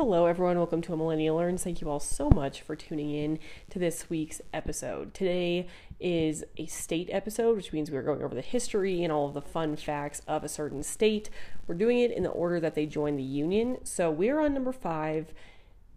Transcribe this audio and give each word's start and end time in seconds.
Hello, 0.00 0.24
everyone. 0.24 0.56
Welcome 0.56 0.80
to 0.80 0.94
a 0.94 0.96
Millennial 0.96 1.36
Learns. 1.36 1.62
Thank 1.62 1.82
you 1.82 1.90
all 1.90 2.00
so 2.00 2.30
much 2.30 2.62
for 2.62 2.74
tuning 2.74 3.10
in 3.10 3.38
to 3.68 3.78
this 3.78 4.08
week's 4.08 4.40
episode. 4.50 5.12
Today 5.12 5.66
is 6.00 6.42
a 6.56 6.64
state 6.64 7.10
episode, 7.12 7.54
which 7.54 7.74
means 7.74 7.90
we're 7.90 8.00
going 8.00 8.22
over 8.22 8.34
the 8.34 8.40
history 8.40 9.04
and 9.04 9.12
all 9.12 9.28
of 9.28 9.34
the 9.34 9.42
fun 9.42 9.76
facts 9.76 10.22
of 10.26 10.42
a 10.42 10.48
certain 10.48 10.82
state. 10.82 11.28
We're 11.66 11.74
doing 11.74 11.98
it 11.98 12.12
in 12.12 12.22
the 12.22 12.30
order 12.30 12.58
that 12.60 12.74
they 12.74 12.86
joined 12.86 13.18
the 13.18 13.22
Union. 13.22 13.76
So 13.84 14.10
we're 14.10 14.40
on 14.40 14.54
number 14.54 14.72
five, 14.72 15.34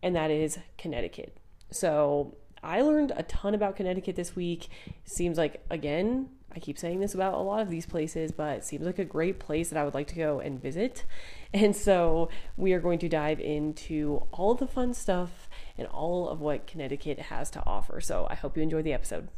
and 0.01 0.13
that 0.17 0.29
is 0.29 0.59
Connecticut. 0.77 1.37
So 1.71 2.35
I 2.61 2.81
learned 2.81 3.13
a 3.15 3.23
ton 3.23 3.55
about 3.55 3.77
Connecticut 3.77 4.17
this 4.17 4.35
week. 4.35 4.67
Seems 5.05 5.37
like, 5.37 5.63
again, 5.69 6.27
I 6.55 6.59
keep 6.59 6.77
saying 6.77 6.99
this 6.99 7.13
about 7.13 7.33
a 7.33 7.37
lot 7.37 7.61
of 7.61 7.69
these 7.69 7.85
places, 7.85 8.31
but 8.31 8.57
it 8.57 8.63
seems 8.63 8.85
like 8.85 8.99
a 8.99 9.05
great 9.05 9.39
place 9.39 9.69
that 9.69 9.79
I 9.79 9.83
would 9.83 9.93
like 9.93 10.07
to 10.07 10.15
go 10.15 10.39
and 10.39 10.61
visit. 10.61 11.05
And 11.55 11.75
so 11.75 12.29
we 12.57 12.73
are 12.73 12.79
going 12.79 12.97
to 12.97 13.07
dive 13.07 13.39
into 13.39 14.23
all 14.31 14.55
the 14.55 14.65
fun 14.65 14.95
stuff 14.95 15.47
and 15.77 15.87
all 15.87 16.27
of 16.27 16.41
what 16.41 16.65
Connecticut 16.65 17.19
has 17.19 17.51
to 17.51 17.63
offer. 17.63 18.01
So 18.01 18.25
I 18.27 18.33
hope 18.33 18.57
you 18.57 18.63
enjoy 18.63 18.81
the 18.81 18.93
episode. 18.93 19.29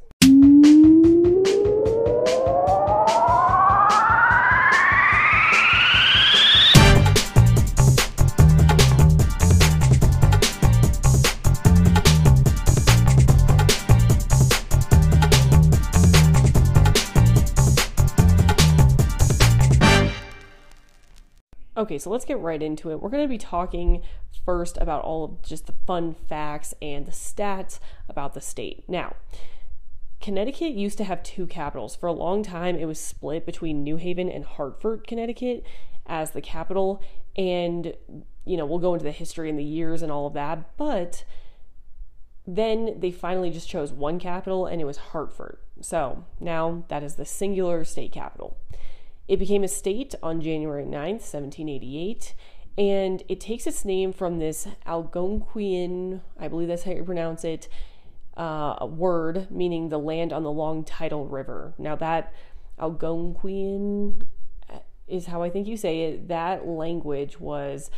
Okay, 21.85 21.99
so 21.99 22.09
let's 22.09 22.25
get 22.25 22.39
right 22.39 22.63
into 22.63 22.89
it. 22.89 22.99
We're 22.99 23.11
going 23.11 23.23
to 23.23 23.29
be 23.29 23.37
talking 23.37 24.01
first 24.43 24.75
about 24.81 25.03
all 25.03 25.23
of 25.23 25.43
just 25.43 25.67
the 25.67 25.75
fun 25.85 26.15
facts 26.15 26.73
and 26.81 27.05
the 27.05 27.11
stats 27.11 27.77
about 28.09 28.33
the 28.33 28.41
state. 28.41 28.83
Now, 28.87 29.15
Connecticut 30.19 30.71
used 30.71 30.97
to 30.97 31.03
have 31.03 31.21
two 31.21 31.45
capitals. 31.45 31.95
For 31.95 32.07
a 32.07 32.11
long 32.11 32.41
time, 32.41 32.75
it 32.75 32.85
was 32.85 32.99
split 32.99 33.45
between 33.45 33.83
New 33.83 33.97
Haven 33.97 34.29
and 34.29 34.45
Hartford, 34.45 35.05
Connecticut, 35.05 35.63
as 36.07 36.31
the 36.31 36.41
capital. 36.41 37.03
And, 37.35 37.93
you 38.45 38.57
know, 38.57 38.65
we'll 38.65 38.79
go 38.79 38.95
into 38.95 39.05
the 39.05 39.11
history 39.11 39.47
and 39.47 39.59
the 39.59 39.63
years 39.63 40.01
and 40.01 40.11
all 40.11 40.25
of 40.25 40.33
that. 40.33 40.75
But 40.77 41.23
then 42.47 42.99
they 42.99 43.11
finally 43.11 43.51
just 43.51 43.69
chose 43.69 43.93
one 43.93 44.17
capital, 44.17 44.65
and 44.65 44.81
it 44.81 44.85
was 44.85 44.97
Hartford. 44.97 45.59
So 45.81 46.25
now 46.39 46.83
that 46.87 47.03
is 47.03 47.13
the 47.13 47.25
singular 47.25 47.83
state 47.83 48.11
capital. 48.11 48.57
It 49.27 49.37
became 49.37 49.63
a 49.63 49.67
state 49.67 50.13
on 50.21 50.41
January 50.41 50.85
9th, 50.85 51.23
1788, 51.33 52.35
and 52.77 53.23
it 53.27 53.39
takes 53.39 53.65
its 53.65 53.83
name 53.83 54.13
from 54.13 54.37
this 54.39 54.67
Algonquian, 54.85 56.21
I 56.39 56.47
believe 56.47 56.67
that's 56.67 56.83
how 56.83 56.91
you 56.91 57.03
pronounce 57.03 57.43
it, 57.43 57.67
uh, 58.37 58.85
word 58.85 59.49
meaning 59.49 59.89
the 59.89 59.97
land 59.97 60.33
on 60.33 60.43
the 60.43 60.51
long 60.51 60.83
tidal 60.83 61.25
river. 61.25 61.73
Now, 61.77 61.95
that 61.95 62.33
Algonquian 62.79 64.25
is 65.07 65.27
how 65.27 65.41
I 65.41 65.49
think 65.49 65.67
you 65.67 65.77
say 65.77 66.01
it. 66.03 66.27
That 66.27 66.67
language 66.67 67.39
was. 67.39 67.89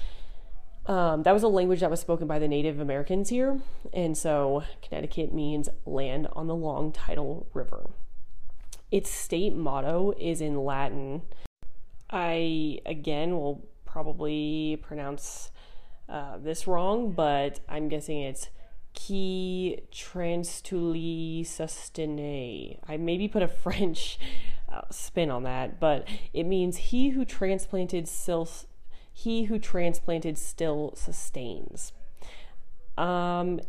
Um, 0.86 1.24
that 1.24 1.34
was 1.34 1.44
a 1.44 1.50
language 1.50 1.82
that 1.82 1.90
was 1.90 2.00
spoken 2.00 2.28
by 2.28 2.40
the 2.40 2.48
Native 2.48 2.80
Americans 2.80 3.28
here, 3.28 3.60
and 3.92 4.18
so 4.18 4.64
Connecticut 4.82 5.34
means 5.34 5.68
land 5.86 6.30
on 6.32 6.48
the 6.48 6.56
long 6.56 6.94
tidal 6.94 7.46
river. 7.54 7.90
Its 8.92 9.10
state 9.10 9.56
motto 9.56 10.14
is 10.18 10.42
in 10.42 10.64
Latin. 10.64 11.24
I, 12.10 12.80
again, 12.86 13.38
will 13.38 13.68
probably 13.86 14.80
pronounce 14.82 15.52
uh, 16.08 16.38
this 16.38 16.68
wrong, 16.68 17.12
but 17.12 17.60
I'm 17.68 17.90
guessing 17.90 18.22
it's 18.22 18.50
qui 18.94 19.82
transtuli 19.92 21.42
sustene. 21.42 22.80
I 22.88 22.98
maybe 22.98 23.28
put 23.28 23.44
a 23.44 23.48
French 23.64 24.18
uh, 24.72 24.82
spin 24.90 25.30
on 25.30 25.44
that, 25.44 25.80
but 25.80 26.08
it 26.34 26.44
means 26.44 26.78
he 26.78 27.10
who 27.10 27.26
transplanted 27.26 28.08
still 28.08 28.48
he 29.12 29.46
who 29.46 29.58
transplanted 29.58 30.38
still 30.38 30.94
sustains. 30.96 31.92
Um, 32.98 33.60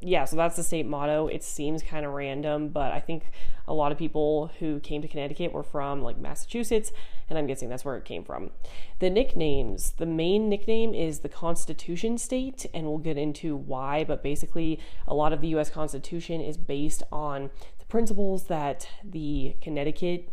yeah, 0.00 0.24
so 0.24 0.36
that's 0.36 0.56
the 0.56 0.62
state 0.62 0.86
motto. 0.86 1.26
It 1.26 1.42
seems 1.42 1.82
kind 1.82 2.04
of 2.04 2.12
random, 2.12 2.68
but 2.68 2.92
I 2.92 3.00
think 3.00 3.24
a 3.66 3.72
lot 3.72 3.92
of 3.92 3.98
people 3.98 4.50
who 4.58 4.78
came 4.80 5.02
to 5.02 5.08
Connecticut 5.08 5.52
were 5.52 5.62
from 5.62 6.02
like 6.02 6.18
Massachusetts, 6.18 6.92
and 7.28 7.38
I'm 7.38 7.46
guessing 7.46 7.68
that's 7.68 7.84
where 7.84 7.96
it 7.96 8.04
came 8.04 8.22
from. 8.22 8.50
The 8.98 9.10
nicknames 9.10 9.92
the 9.92 10.06
main 10.06 10.48
nickname 10.48 10.94
is 10.94 11.20
the 11.20 11.28
Constitution 11.28 12.18
State, 12.18 12.66
and 12.74 12.86
we'll 12.86 12.98
get 12.98 13.16
into 13.16 13.56
why, 13.56 14.04
but 14.04 14.22
basically, 14.22 14.78
a 15.06 15.14
lot 15.14 15.32
of 15.32 15.40
the 15.40 15.48
US 15.48 15.70
Constitution 15.70 16.40
is 16.40 16.56
based 16.56 17.02
on 17.10 17.50
the 17.78 17.86
principles 17.86 18.44
that 18.44 18.88
the 19.02 19.56
Connecticut 19.60 20.30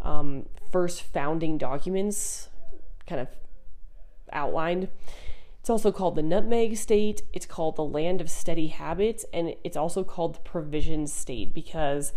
um, 0.00 0.46
first 0.70 1.02
founding 1.02 1.58
documents 1.58 2.48
kind 3.06 3.20
of 3.20 3.28
outlined. 4.32 4.88
It's 5.64 5.70
also 5.70 5.92
called 5.92 6.14
the 6.14 6.22
Nutmeg 6.22 6.76
State, 6.76 7.22
it's 7.32 7.46
called 7.46 7.76
the 7.76 7.84
Land 7.84 8.20
of 8.20 8.28
Steady 8.28 8.66
Habits, 8.66 9.24
and 9.32 9.54
it's 9.64 9.78
also 9.78 10.04
called 10.04 10.34
the 10.34 10.40
Provision 10.40 11.06
State 11.06 11.54
because 11.54 12.12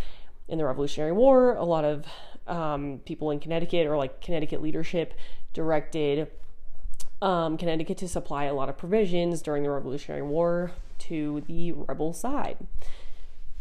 in 0.49 0.57
the 0.57 0.65
Revolutionary 0.65 1.13
War, 1.13 1.55
a 1.55 1.63
lot 1.63 1.85
of 1.85 2.05
um, 2.45 2.99
people 3.05 3.31
in 3.31 3.39
Connecticut 3.39 3.87
or 3.87 3.95
like 3.95 4.19
Connecticut 4.19 4.61
leadership 4.61 5.13
directed 5.53 6.29
um, 7.21 7.57
Connecticut 7.57 7.97
to 7.99 8.09
supply 8.09 8.43
a 8.43 8.53
lot 8.53 8.67
of 8.67 8.77
provisions 8.77 9.41
during 9.41 9.63
the 9.63 9.71
Revolutionary 9.71 10.23
War 10.23 10.71
to 10.97 11.41
the 11.47 11.71
rebel 11.71 12.11
side. 12.11 12.57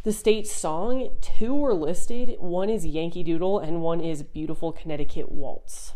The 0.02 0.12
state 0.12 0.48
song, 0.48 1.10
two 1.20 1.54
were 1.54 1.74
listed. 1.74 2.34
One 2.40 2.70
is 2.70 2.84
Yankee 2.84 3.22
Doodle 3.22 3.60
and 3.60 3.82
one 3.82 4.00
is 4.00 4.24
Beautiful 4.24 4.72
Connecticut 4.72 5.30
Waltz. 5.30 5.92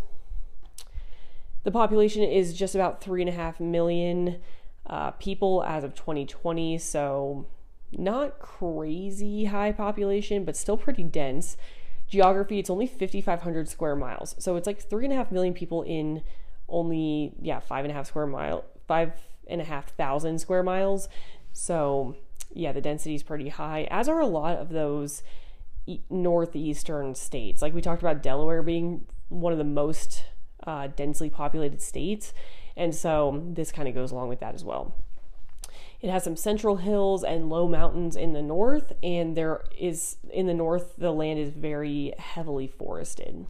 The 1.62 1.70
population 1.70 2.22
is 2.22 2.54
just 2.54 2.74
about 2.74 3.00
three 3.02 3.22
and 3.22 3.28
a 3.28 3.32
half 3.32 3.60
million 3.60 4.40
uh, 4.86 5.12
people 5.12 5.62
as 5.66 5.84
of 5.84 5.94
2020, 5.94 6.78
so 6.78 7.46
not 7.92 8.38
crazy 8.38 9.46
high 9.46 9.72
population, 9.72 10.44
but 10.44 10.56
still 10.56 10.76
pretty 10.76 11.02
dense. 11.02 11.56
Geography, 12.08 12.58
it's 12.58 12.70
only 12.70 12.86
5,500 12.86 13.68
square 13.68 13.94
miles, 13.94 14.34
so 14.38 14.56
it's 14.56 14.66
like 14.66 14.80
three 14.80 15.04
and 15.04 15.12
a 15.12 15.16
half 15.16 15.30
million 15.30 15.54
people 15.54 15.82
in 15.82 16.22
only 16.68 17.34
yeah 17.40 17.58
five 17.58 17.84
and 17.84 17.92
a 17.92 17.94
half 17.94 18.06
square 18.06 18.26
mile, 18.26 18.64
five 18.86 19.12
and 19.46 19.60
a 19.60 19.64
half 19.64 19.94
thousand 19.96 20.40
square 20.40 20.62
miles. 20.62 21.08
So 21.52 22.16
yeah, 22.52 22.72
the 22.72 22.80
density 22.80 23.14
is 23.14 23.22
pretty 23.22 23.48
high, 23.48 23.86
as 23.90 24.08
are 24.08 24.20
a 24.20 24.26
lot 24.26 24.56
of 24.56 24.70
those 24.70 25.22
northeastern 26.08 27.14
states. 27.14 27.62
Like 27.62 27.74
we 27.74 27.80
talked 27.80 28.02
about 28.02 28.22
Delaware 28.22 28.62
being 28.62 29.06
one 29.28 29.52
of 29.52 29.58
the 29.58 29.64
most 29.64 30.24
uh, 30.66 30.88
densely 30.88 31.30
populated 31.30 31.80
states. 31.80 32.32
And 32.76 32.94
so 32.94 33.42
this 33.46 33.72
kind 33.72 33.88
of 33.88 33.94
goes 33.94 34.12
along 34.12 34.28
with 34.28 34.40
that 34.40 34.54
as 34.54 34.64
well. 34.64 34.94
It 36.00 36.10
has 36.10 36.24
some 36.24 36.36
central 36.36 36.76
hills 36.76 37.22
and 37.22 37.50
low 37.50 37.68
mountains 37.68 38.16
in 38.16 38.32
the 38.32 38.40
north, 38.40 38.94
and 39.02 39.36
there 39.36 39.64
is 39.78 40.16
in 40.32 40.46
the 40.46 40.54
north, 40.54 40.94
the 40.96 41.12
land 41.12 41.38
is 41.38 41.50
very 41.50 42.14
heavily 42.18 42.66
forested. 42.66 43.46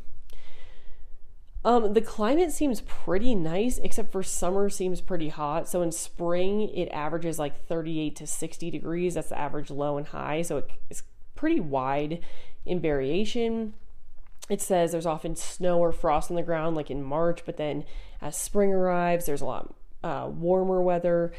Um, 1.64 1.92
the 1.92 2.00
climate 2.00 2.50
seems 2.50 2.80
pretty 2.80 3.34
nice, 3.34 3.78
except 3.78 4.10
for 4.10 4.22
summer 4.22 4.68
seems 4.68 5.00
pretty 5.00 5.28
hot. 5.28 5.68
So 5.68 5.82
in 5.82 5.92
spring, 5.92 6.62
it 6.70 6.88
averages 6.88 7.38
like 7.38 7.66
38 7.66 8.16
to 8.16 8.26
60 8.26 8.70
degrees. 8.70 9.14
That's 9.14 9.28
the 9.28 9.38
average 9.38 9.70
low 9.70 9.98
and 9.98 10.06
high. 10.06 10.42
So 10.42 10.64
it's 10.88 11.02
pretty 11.36 11.60
wide 11.60 12.20
in 12.64 12.80
variation 12.80 13.74
it 14.50 14.60
says 14.60 14.92
there's 14.92 15.06
often 15.06 15.36
snow 15.36 15.78
or 15.78 15.92
frost 15.92 16.30
on 16.30 16.36
the 16.36 16.42
ground, 16.42 16.76
like 16.76 16.90
in 16.90 17.02
March, 17.02 17.44
but 17.46 17.56
then 17.56 17.84
as 18.20 18.36
spring 18.36 18.72
arrives, 18.72 19.26
there's 19.26 19.40
a 19.40 19.46
lot 19.46 19.74
uh, 20.02 20.28
warmer 20.30 20.82
weather. 20.82 21.32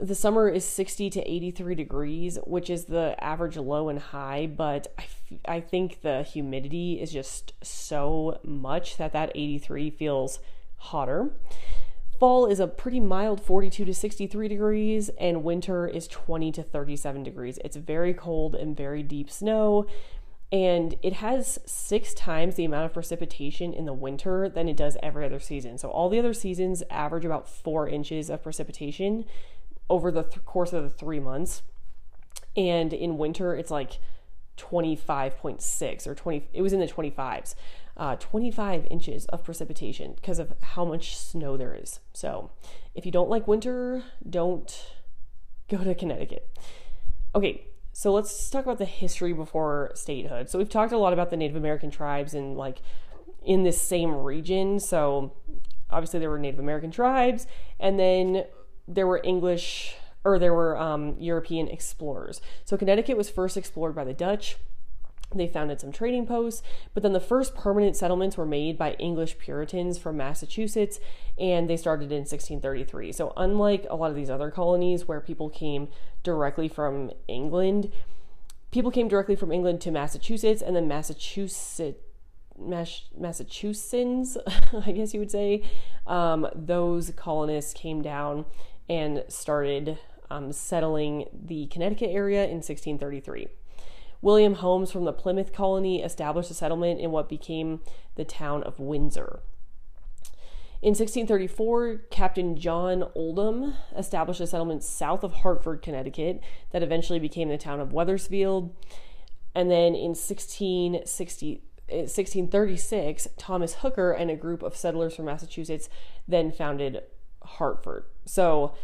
The 0.00 0.14
summer 0.14 0.48
is 0.48 0.64
60 0.64 1.10
to 1.10 1.30
83 1.30 1.74
degrees, 1.74 2.38
which 2.46 2.70
is 2.70 2.84
the 2.84 3.16
average 3.18 3.56
low 3.56 3.88
and 3.88 3.98
high, 3.98 4.46
but 4.46 4.86
I, 4.96 5.02
f- 5.02 5.32
I 5.46 5.60
think 5.60 6.02
the 6.02 6.22
humidity 6.22 7.00
is 7.00 7.12
just 7.12 7.52
so 7.62 8.38
much 8.44 8.96
that 8.98 9.12
that 9.12 9.32
83 9.34 9.90
feels 9.90 10.38
hotter. 10.76 11.32
Fall 12.20 12.46
is 12.46 12.58
a 12.58 12.66
pretty 12.66 12.98
mild 12.98 13.40
42 13.40 13.84
to 13.84 13.94
63 13.94 14.48
degrees, 14.48 15.08
and 15.20 15.44
winter 15.44 15.86
is 15.86 16.08
20 16.08 16.50
to 16.52 16.62
37 16.64 17.22
degrees. 17.22 17.58
It's 17.64 17.76
very 17.76 18.12
cold 18.12 18.56
and 18.56 18.76
very 18.76 19.04
deep 19.04 19.30
snow, 19.30 19.86
and 20.50 20.94
it 21.02 21.14
has 21.14 21.58
six 21.66 22.14
times 22.14 22.54
the 22.54 22.64
amount 22.64 22.86
of 22.86 22.92
precipitation 22.92 23.72
in 23.72 23.84
the 23.84 23.92
winter 23.92 24.48
than 24.48 24.68
it 24.68 24.76
does 24.76 24.96
every 25.02 25.24
other 25.24 25.38
season. 25.38 25.76
So 25.76 25.90
all 25.90 26.08
the 26.08 26.18
other 26.18 26.32
seasons 26.32 26.82
average 26.90 27.24
about 27.24 27.48
four 27.48 27.88
inches 27.88 28.30
of 28.30 28.42
precipitation 28.42 29.26
over 29.90 30.10
the 30.10 30.22
th- 30.22 30.44
course 30.44 30.72
of 30.72 30.82
the 30.82 30.90
three 30.90 31.20
months, 31.20 31.62
and 32.56 32.92
in 32.92 33.18
winter 33.18 33.54
it's 33.54 33.70
like 33.70 33.98
25.6 34.56 36.06
or 36.06 36.14
20 36.14 36.48
it 36.52 36.62
was 36.62 36.72
in 36.72 36.80
the 36.80 36.86
25s 36.86 37.54
uh, 37.98 38.16
25 38.16 38.86
inches 38.90 39.26
of 39.26 39.42
precipitation 39.42 40.12
because 40.14 40.38
of 40.38 40.52
how 40.62 40.84
much 40.84 41.16
snow 41.16 41.56
there 41.56 41.74
is. 41.74 41.98
So, 42.12 42.50
if 42.94 43.04
you 43.04 43.12
don't 43.12 43.28
like 43.28 43.48
winter, 43.48 44.04
don't 44.28 44.92
go 45.68 45.78
to 45.78 45.94
Connecticut. 45.94 46.48
Okay, 47.34 47.66
so 47.98 48.12
let's 48.12 48.48
talk 48.48 48.64
about 48.64 48.78
the 48.78 48.84
history 48.84 49.32
before 49.32 49.90
statehood. 49.96 50.48
So, 50.48 50.56
we've 50.56 50.68
talked 50.68 50.92
a 50.92 50.96
lot 50.96 51.12
about 51.12 51.30
the 51.30 51.36
Native 51.36 51.56
American 51.56 51.90
tribes 51.90 52.32
and 52.32 52.56
like 52.56 52.80
in 53.44 53.64
this 53.64 53.82
same 53.82 54.14
region. 54.14 54.78
So, 54.78 55.32
obviously, 55.90 56.20
there 56.20 56.30
were 56.30 56.38
Native 56.38 56.60
American 56.60 56.92
tribes, 56.92 57.48
and 57.80 57.98
then 57.98 58.44
there 58.86 59.08
were 59.08 59.20
English 59.24 59.96
or 60.22 60.38
there 60.38 60.54
were 60.54 60.78
um, 60.78 61.16
European 61.18 61.66
explorers. 61.66 62.40
So, 62.64 62.76
Connecticut 62.76 63.16
was 63.16 63.30
first 63.30 63.56
explored 63.56 63.96
by 63.96 64.04
the 64.04 64.14
Dutch 64.14 64.58
they 65.34 65.46
founded 65.46 65.80
some 65.80 65.92
trading 65.92 66.26
posts, 66.26 66.62
but 66.94 67.02
then 67.02 67.12
the 67.12 67.20
first 67.20 67.54
permanent 67.54 67.96
settlements 67.96 68.36
were 68.36 68.46
made 68.46 68.78
by 68.78 68.92
English 68.94 69.38
Puritans 69.38 69.98
from 69.98 70.16
Massachusetts, 70.16 71.00
and 71.38 71.68
they 71.68 71.76
started 71.76 72.10
in 72.10 72.20
1633. 72.20 73.12
So, 73.12 73.32
unlike 73.36 73.86
a 73.90 73.96
lot 73.96 74.10
of 74.10 74.16
these 74.16 74.30
other 74.30 74.50
colonies 74.50 75.06
where 75.06 75.20
people 75.20 75.50
came 75.50 75.88
directly 76.22 76.68
from 76.68 77.10
England, 77.26 77.92
people 78.70 78.90
came 78.90 79.08
directly 79.08 79.36
from 79.36 79.52
England 79.52 79.80
to 79.82 79.90
Massachusetts, 79.90 80.62
and 80.62 80.74
then 80.74 80.88
Massachusetts. 80.88 82.04
Massachusetts, 82.60 84.36
I 84.84 84.90
guess 84.90 85.14
you 85.14 85.20
would 85.20 85.30
say, 85.30 85.62
um, 86.08 86.48
those 86.56 87.12
colonists 87.14 87.72
came 87.72 88.02
down 88.02 88.46
and 88.88 89.22
started 89.28 89.98
um, 90.30 90.50
settling 90.52 91.26
the 91.32 91.66
Connecticut 91.66 92.10
area 92.10 92.44
in 92.44 92.56
1633. 92.56 93.46
William 94.20 94.54
Holmes 94.54 94.90
from 94.90 95.04
the 95.04 95.12
Plymouth 95.12 95.52
colony 95.52 96.02
established 96.02 96.50
a 96.50 96.54
settlement 96.54 97.00
in 97.00 97.10
what 97.10 97.28
became 97.28 97.80
the 98.16 98.24
town 98.24 98.62
of 98.64 98.80
Windsor. 98.80 99.40
In 100.80 100.90
1634, 100.90 102.02
Captain 102.10 102.56
John 102.56 103.04
Oldham 103.16 103.74
established 103.96 104.40
a 104.40 104.46
settlement 104.46 104.84
south 104.84 105.24
of 105.24 105.32
Hartford, 105.32 105.82
Connecticut, 105.82 106.40
that 106.70 106.84
eventually 106.84 107.18
became 107.18 107.48
the 107.48 107.58
town 107.58 107.80
of 107.80 107.92
Wethersfield. 107.92 108.74
And 109.56 109.70
then 109.70 109.96
in 109.96 110.14
1660, 110.14 111.62
1636, 111.88 113.28
Thomas 113.36 113.74
Hooker 113.74 114.12
and 114.12 114.30
a 114.30 114.36
group 114.36 114.62
of 114.62 114.76
settlers 114.76 115.16
from 115.16 115.24
Massachusetts 115.24 115.88
then 116.28 116.52
founded 116.52 117.02
Hartford. 117.42 118.04
So 118.24 118.74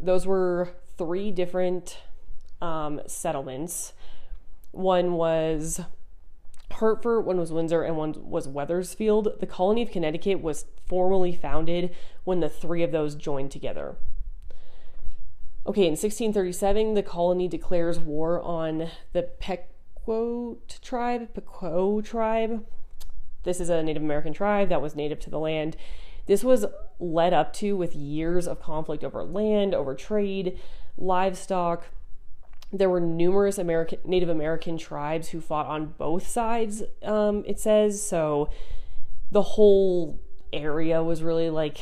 those 0.00 0.26
were 0.26 0.70
three 0.96 1.30
different 1.30 1.98
um, 2.60 3.00
settlements 3.06 3.92
one 4.70 5.14
was 5.14 5.80
Hartford, 6.70 7.24
one 7.24 7.38
was 7.38 7.52
Windsor, 7.52 7.82
and 7.82 7.96
one 7.96 8.14
was 8.18 8.46
Wethersfield. 8.46 9.40
The 9.40 9.46
colony 9.46 9.82
of 9.82 9.90
Connecticut 9.90 10.40
was 10.40 10.66
formally 10.86 11.34
founded 11.34 11.94
when 12.24 12.40
the 12.40 12.48
three 12.48 12.82
of 12.82 12.92
those 12.92 13.14
joined 13.14 13.50
together. 13.50 13.96
Okay, 15.66 15.82
in 15.82 15.92
1637, 15.92 16.94
the 16.94 17.02
colony 17.02 17.48
declares 17.48 17.98
war 17.98 18.40
on 18.40 18.88
the 19.12 19.22
Pequot 19.22 20.58
tribe. 20.80 21.34
Pequot 21.34 22.02
tribe. 22.02 22.64
This 23.42 23.60
is 23.60 23.68
a 23.68 23.82
Native 23.82 24.02
American 24.02 24.32
tribe 24.32 24.68
that 24.68 24.82
was 24.82 24.96
native 24.96 25.20
to 25.20 25.30
the 25.30 25.38
land. 25.38 25.76
This 26.26 26.44
was 26.44 26.66
led 27.00 27.32
up 27.32 27.52
to 27.54 27.76
with 27.76 27.94
years 27.96 28.46
of 28.46 28.60
conflict 28.60 29.02
over 29.02 29.24
land, 29.24 29.74
over 29.74 29.94
trade, 29.94 30.58
livestock, 30.96 31.86
there 32.72 32.90
were 32.90 33.00
numerous 33.00 33.58
American 33.58 33.98
Native 34.04 34.28
American 34.28 34.76
tribes 34.76 35.28
who 35.28 35.40
fought 35.40 35.66
on 35.66 35.94
both 35.98 36.26
sides. 36.26 36.82
Um, 37.02 37.44
it 37.46 37.58
says 37.58 38.02
so. 38.02 38.50
The 39.30 39.42
whole 39.42 40.20
area 40.52 41.02
was 41.02 41.22
really 41.22 41.50
like 41.50 41.78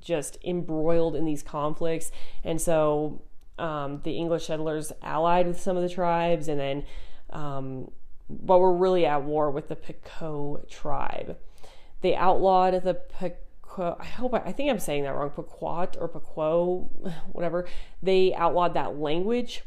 just 0.00 0.38
embroiled 0.44 1.14
in 1.14 1.24
these 1.24 1.42
conflicts, 1.42 2.10
and 2.42 2.60
so 2.60 3.22
um, 3.58 4.00
the 4.04 4.16
English 4.16 4.46
settlers 4.46 4.92
allied 5.02 5.46
with 5.46 5.60
some 5.60 5.76
of 5.76 5.82
the 5.82 5.88
tribes, 5.88 6.48
and 6.48 6.58
then 6.58 6.84
um, 7.30 7.90
but 8.28 8.58
were 8.58 8.74
really 8.74 9.06
at 9.06 9.22
war 9.22 9.50
with 9.50 9.68
the 9.68 9.76
Pequot 9.76 10.66
tribe. 10.68 11.36
They 12.00 12.14
outlawed 12.14 12.82
the 12.82 12.94
I 13.78 14.04
hope 14.04 14.34
I, 14.34 14.38
I, 14.38 14.52
think 14.52 14.70
I'm 14.70 14.78
saying 14.78 15.04
that 15.04 15.14
wrong, 15.14 15.30
Pequot 15.30 15.96
or 15.98 16.08
Pequot, 16.08 16.90
whatever. 17.32 17.68
They 18.02 18.34
outlawed 18.34 18.74
that 18.74 18.98
language 18.98 19.62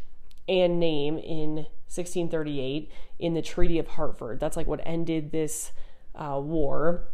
and 0.47 0.79
name 0.79 1.17
in 1.17 1.67
1638 1.87 2.91
in 3.19 3.33
the 3.33 3.41
Treaty 3.41 3.79
of 3.79 3.87
Hartford. 3.87 4.39
That's 4.39 4.57
like 4.57 4.67
what 4.67 4.81
ended 4.85 5.31
this 5.31 5.71
uh, 6.15 6.39
war 6.41 7.05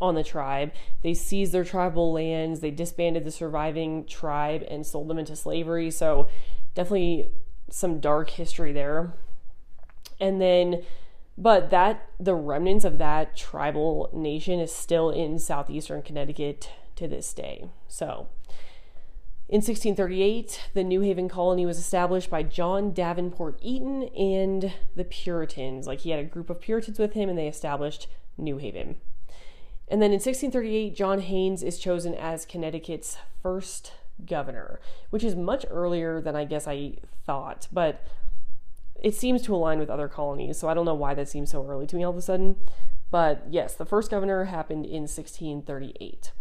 on 0.00 0.14
the 0.14 0.24
tribe. 0.24 0.72
They 1.02 1.14
seized 1.14 1.52
their 1.52 1.64
tribal 1.64 2.12
lands, 2.12 2.60
they 2.60 2.70
disbanded 2.70 3.24
the 3.24 3.30
surviving 3.30 4.06
tribe 4.06 4.64
and 4.68 4.86
sold 4.86 5.08
them 5.08 5.18
into 5.18 5.36
slavery. 5.36 5.90
So, 5.90 6.28
definitely 6.74 7.30
some 7.70 8.00
dark 8.00 8.30
history 8.30 8.72
there. 8.72 9.14
And 10.18 10.40
then 10.40 10.82
but 11.40 11.70
that 11.70 12.06
the 12.20 12.34
remnants 12.34 12.84
of 12.84 12.98
that 12.98 13.34
tribal 13.34 14.10
nation 14.12 14.60
is 14.60 14.72
still 14.72 15.08
in 15.08 15.38
southeastern 15.38 16.02
Connecticut 16.02 16.70
to 16.96 17.08
this 17.08 17.32
day. 17.32 17.70
So, 17.88 18.28
in 19.48 19.56
1638, 19.56 20.68
the 20.74 20.84
New 20.84 21.00
Haven 21.00 21.28
colony 21.28 21.64
was 21.64 21.78
established 21.78 22.28
by 22.28 22.42
John 22.42 22.92
Davenport 22.92 23.58
Eaton 23.62 24.04
and 24.16 24.74
the 24.94 25.04
Puritans. 25.04 25.86
Like 25.86 26.00
he 26.00 26.10
had 26.10 26.20
a 26.20 26.24
group 26.24 26.50
of 26.50 26.60
Puritans 26.60 26.98
with 26.98 27.14
him 27.14 27.30
and 27.30 27.38
they 27.38 27.48
established 27.48 28.06
New 28.36 28.58
Haven. 28.58 28.96
And 29.88 30.00
then 30.00 30.12
in 30.12 30.20
1638, 30.20 30.94
John 30.94 31.20
Haynes 31.22 31.64
is 31.64 31.80
chosen 31.80 32.14
as 32.14 32.46
Connecticut's 32.46 33.16
first 33.42 33.92
governor, 34.24 34.78
which 35.08 35.24
is 35.24 35.34
much 35.34 35.66
earlier 35.68 36.20
than 36.20 36.36
I 36.36 36.44
guess 36.44 36.68
I 36.68 36.98
thought. 37.26 37.66
But 37.72 38.04
it 39.02 39.14
seems 39.14 39.42
to 39.42 39.54
align 39.54 39.78
with 39.78 39.90
other 39.90 40.08
colonies, 40.08 40.58
so 40.58 40.68
I 40.68 40.74
don't 40.74 40.84
know 40.84 40.94
why 40.94 41.14
that 41.14 41.28
seems 41.28 41.50
so 41.50 41.66
early 41.66 41.86
to 41.86 41.96
me 41.96 42.04
all 42.04 42.10
of 42.10 42.16
a 42.16 42.22
sudden. 42.22 42.56
But 43.10 43.44
yes, 43.50 43.74
the 43.74 43.84
first 43.84 44.10
governor 44.10 44.44
happened 44.44 44.84
in 44.84 45.02
1638. 45.02 46.32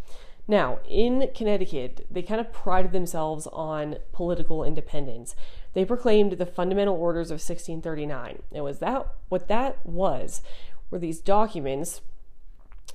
Now, 0.48 0.80
in 0.90 1.30
Connecticut, 1.36 2.08
they 2.10 2.24
kind 2.24 2.42
of 2.42 2.52
prided 2.52 2.92
themselves 2.92 3.48
on 3.48 3.98
political 4.12 4.64
independence. 4.64 5.36
They 5.74 5.86
proclaimed 5.86 6.34
the 6.34 6.46
Fundamental 6.46 6.96
Orders 6.96 7.30
of 7.30 7.36
1639. 7.36 8.42
It 8.52 8.62
was 8.62 8.80
that 8.80 9.08
what 9.30 9.48
that 9.48 9.86
was 9.86 10.42
were 10.90 11.00
these 11.00 11.20
documents 11.20 12.02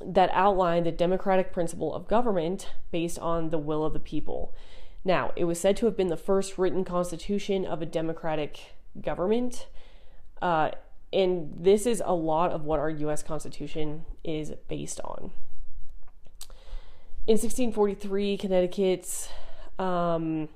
that 0.04 0.30
outlined 0.32 0.86
the 0.86 0.92
democratic 0.92 1.52
principle 1.52 1.94
of 1.94 2.08
government 2.08 2.70
based 2.90 3.20
on 3.20 3.50
the 3.50 3.58
will 3.58 3.84
of 3.84 3.92
the 3.92 4.00
people. 4.00 4.52
Now, 5.04 5.32
it 5.36 5.44
was 5.44 5.60
said 5.60 5.76
to 5.76 5.86
have 5.86 5.96
been 5.96 6.08
the 6.08 6.16
first 6.16 6.58
written 6.58 6.84
constitution 6.84 7.64
of 7.64 7.80
a 7.80 7.86
democratic 7.86 8.74
government. 9.00 9.66
Uh, 10.40 10.70
and 11.12 11.52
this 11.58 11.86
is 11.86 12.02
a 12.04 12.14
lot 12.14 12.50
of 12.50 12.64
what 12.64 12.80
our 12.80 12.90
US 12.90 13.22
Constitution 13.22 14.04
is 14.24 14.52
based 14.68 15.00
on. 15.00 15.30
In 17.26 17.38
1643, 17.38 18.36
Connecticut's 18.36 19.28
um, 19.78 20.48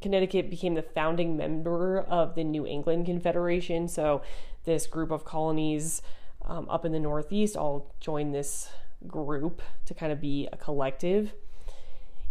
Connecticut 0.00 0.50
became 0.50 0.74
the 0.74 0.82
founding 0.82 1.36
member 1.36 2.00
of 2.00 2.34
the 2.34 2.44
New 2.44 2.66
England 2.66 3.06
Confederation. 3.06 3.88
So, 3.88 4.22
this 4.64 4.86
group 4.86 5.10
of 5.10 5.24
colonies 5.24 6.00
um, 6.46 6.68
up 6.70 6.84
in 6.84 6.92
the 6.92 7.00
Northeast 7.00 7.56
all 7.56 7.94
joined 8.00 8.34
this 8.34 8.70
group 9.06 9.60
to 9.84 9.94
kind 9.94 10.12
of 10.12 10.20
be 10.20 10.48
a 10.52 10.56
collective. 10.56 11.32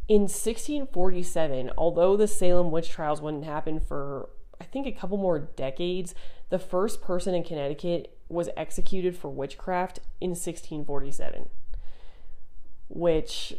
In 0.08 0.24
1647, 0.24 1.72
although 1.78 2.18
the 2.18 2.28
Salem 2.28 2.72
witch 2.72 2.90
trials 2.90 3.22
wouldn't 3.22 3.46
happen 3.46 3.80
for 3.80 4.30
I 4.60 4.66
think 4.66 4.88
a 4.88 4.92
couple 4.92 5.18
more 5.18 5.40
decades, 5.40 6.16
the 6.50 6.60
first 6.60 7.02
person 7.02 7.34
in 7.34 7.44
Connecticut 7.44 8.18
was 8.30 8.50
executed 8.56 9.16
for 9.18 9.30
witchcraft 9.30 10.00
in 10.20 10.32
1647, 10.32 11.50
which 12.90 13.54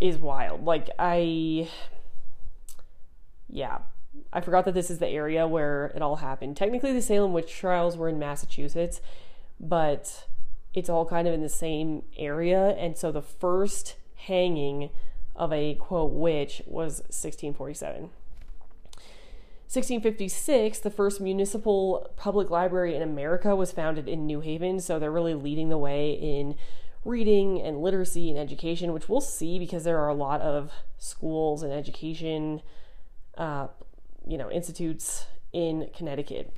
is 0.00 0.18
wild. 0.18 0.64
Like, 0.64 0.90
I. 0.98 1.68
Yeah. 3.48 3.78
I 4.32 4.40
forgot 4.40 4.64
that 4.64 4.74
this 4.74 4.90
is 4.90 4.98
the 4.98 5.08
area 5.08 5.46
where 5.46 5.92
it 5.94 6.02
all 6.02 6.16
happened. 6.16 6.56
Technically, 6.56 6.92
the 6.92 7.02
Salem 7.02 7.32
witch 7.32 7.52
trials 7.52 7.96
were 7.96 8.08
in 8.08 8.18
Massachusetts, 8.18 9.00
but 9.58 10.26
it's 10.74 10.88
all 10.88 11.04
kind 11.04 11.26
of 11.26 11.34
in 11.34 11.42
the 11.42 11.48
same 11.48 12.02
area. 12.16 12.70
And 12.78 12.96
so 12.96 13.10
the 13.10 13.22
first 13.22 13.96
hanging 14.26 14.90
of 15.34 15.52
a 15.52 15.74
quote 15.74 16.12
witch 16.12 16.62
was 16.66 17.00
1647. 17.08 18.10
1656, 19.72 20.80
the 20.80 20.90
first 20.90 21.20
municipal 21.20 22.10
public 22.16 22.50
library 22.50 22.96
in 22.96 23.02
America 23.02 23.54
was 23.54 23.70
founded 23.70 24.08
in 24.08 24.26
New 24.26 24.40
Haven, 24.40 24.80
so 24.80 24.98
they're 24.98 25.12
really 25.12 25.34
leading 25.34 25.68
the 25.68 25.78
way 25.78 26.10
in 26.10 26.56
reading 27.04 27.62
and 27.62 27.80
literacy 27.80 28.30
and 28.30 28.36
education, 28.36 28.92
which 28.92 29.08
we'll 29.08 29.20
see 29.20 29.60
because 29.60 29.84
there 29.84 30.00
are 30.00 30.08
a 30.08 30.14
lot 30.14 30.40
of 30.40 30.72
schools 30.98 31.62
and 31.62 31.72
education, 31.72 32.62
uh, 33.38 33.68
you 34.26 34.36
know, 34.36 34.50
institutes 34.50 35.26
in 35.52 35.88
Connecticut. 35.96 36.52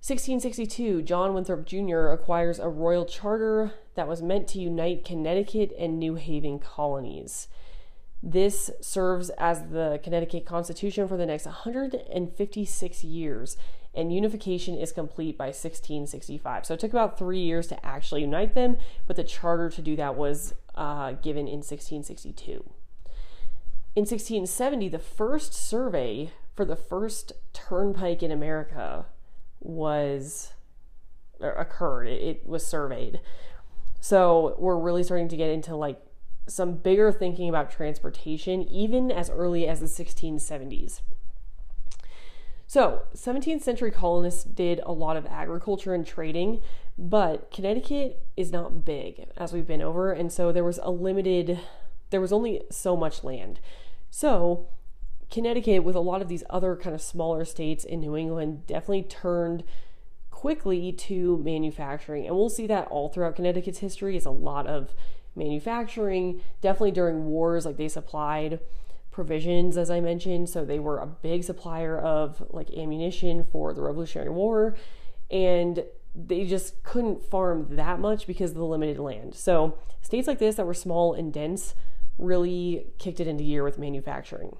1662, 0.00 1.02
John 1.02 1.34
Winthrop 1.34 1.66
Jr. 1.66 2.06
acquires 2.06 2.58
a 2.58 2.70
royal 2.70 3.04
charter 3.04 3.74
that 3.96 4.08
was 4.08 4.22
meant 4.22 4.48
to 4.48 4.58
unite 4.58 5.04
Connecticut 5.04 5.74
and 5.78 5.98
New 5.98 6.14
Haven 6.14 6.58
colonies. 6.58 7.48
This 8.26 8.70
serves 8.80 9.28
as 9.36 9.64
the 9.68 10.00
Connecticut 10.02 10.46
Constitution 10.46 11.06
for 11.06 11.18
the 11.18 11.26
next 11.26 11.44
156 11.44 13.04
years, 13.04 13.58
and 13.94 14.14
unification 14.14 14.78
is 14.78 14.92
complete 14.92 15.36
by 15.36 15.48
1665. 15.48 16.64
So 16.64 16.72
it 16.72 16.80
took 16.80 16.92
about 16.92 17.18
three 17.18 17.40
years 17.40 17.66
to 17.66 17.84
actually 17.84 18.22
unite 18.22 18.54
them, 18.54 18.78
but 19.06 19.16
the 19.16 19.24
charter 19.24 19.68
to 19.68 19.82
do 19.82 19.94
that 19.96 20.16
was 20.16 20.54
uh, 20.74 21.12
given 21.12 21.46
in 21.46 21.58
1662. 21.58 22.64
In 23.94 24.00
1670, 24.00 24.88
the 24.88 24.98
first 24.98 25.52
survey 25.52 26.32
for 26.56 26.64
the 26.64 26.76
first 26.76 27.32
turnpike 27.52 28.22
in 28.22 28.32
America 28.32 29.04
was 29.60 30.54
occurred. 31.40 32.08
It, 32.08 32.22
it 32.22 32.46
was 32.46 32.66
surveyed. 32.66 33.20
So 34.00 34.56
we're 34.58 34.78
really 34.78 35.02
starting 35.02 35.28
to 35.28 35.36
get 35.36 35.50
into 35.50 35.76
like 35.76 36.00
some 36.46 36.74
bigger 36.74 37.10
thinking 37.10 37.48
about 37.48 37.70
transportation, 37.70 38.62
even 38.62 39.10
as 39.10 39.30
early 39.30 39.66
as 39.66 39.80
the 39.80 39.86
1670s. 39.86 41.00
So, 42.66 43.02
17th 43.14 43.62
century 43.62 43.90
colonists 43.90 44.44
did 44.44 44.80
a 44.84 44.92
lot 44.92 45.16
of 45.16 45.26
agriculture 45.26 45.94
and 45.94 46.06
trading, 46.06 46.60
but 46.98 47.50
Connecticut 47.50 48.22
is 48.36 48.52
not 48.52 48.84
big, 48.84 49.28
as 49.36 49.52
we've 49.52 49.66
been 49.66 49.82
over, 49.82 50.12
and 50.12 50.32
so 50.32 50.50
there 50.50 50.64
was 50.64 50.80
a 50.82 50.90
limited, 50.90 51.60
there 52.10 52.20
was 52.20 52.32
only 52.32 52.62
so 52.70 52.96
much 52.96 53.22
land. 53.22 53.60
So, 54.10 54.68
Connecticut, 55.30 55.84
with 55.84 55.96
a 55.96 56.00
lot 56.00 56.22
of 56.22 56.28
these 56.28 56.44
other 56.48 56.76
kind 56.76 56.94
of 56.94 57.02
smaller 57.02 57.44
states 57.44 57.84
in 57.84 58.00
New 58.00 58.16
England, 58.16 58.66
definitely 58.66 59.02
turned 59.02 59.64
quickly 60.30 60.92
to 60.92 61.38
manufacturing. 61.38 62.26
And 62.26 62.36
we'll 62.36 62.50
see 62.50 62.66
that 62.66 62.88
all 62.88 63.08
throughout 63.08 63.36
Connecticut's 63.36 63.78
history 63.78 64.16
is 64.16 64.26
a 64.26 64.30
lot 64.30 64.66
of 64.66 64.94
manufacturing. 65.36 66.40
Definitely 66.60 66.92
during 66.92 67.26
wars, 67.26 67.66
like 67.66 67.76
they 67.76 67.88
supplied 67.88 68.60
provisions, 69.10 69.76
as 69.76 69.90
I 69.90 70.00
mentioned. 70.00 70.48
So 70.48 70.64
they 70.64 70.78
were 70.78 70.98
a 70.98 71.06
big 71.06 71.44
supplier 71.44 71.98
of 71.98 72.42
like 72.50 72.70
ammunition 72.72 73.44
for 73.50 73.72
the 73.72 73.82
Revolutionary 73.82 74.30
War. 74.30 74.76
And 75.30 75.84
they 76.14 76.44
just 76.44 76.82
couldn't 76.82 77.24
farm 77.24 77.66
that 77.70 77.98
much 77.98 78.26
because 78.26 78.50
of 78.50 78.56
the 78.56 78.64
limited 78.64 78.98
land. 78.98 79.34
So 79.34 79.78
states 80.00 80.28
like 80.28 80.38
this 80.38 80.56
that 80.56 80.66
were 80.66 80.74
small 80.74 81.14
and 81.14 81.32
dense 81.32 81.74
really 82.18 82.86
kicked 82.98 83.20
it 83.20 83.26
into 83.26 83.44
gear 83.44 83.64
with 83.64 83.78
manufacturing. 83.78 84.56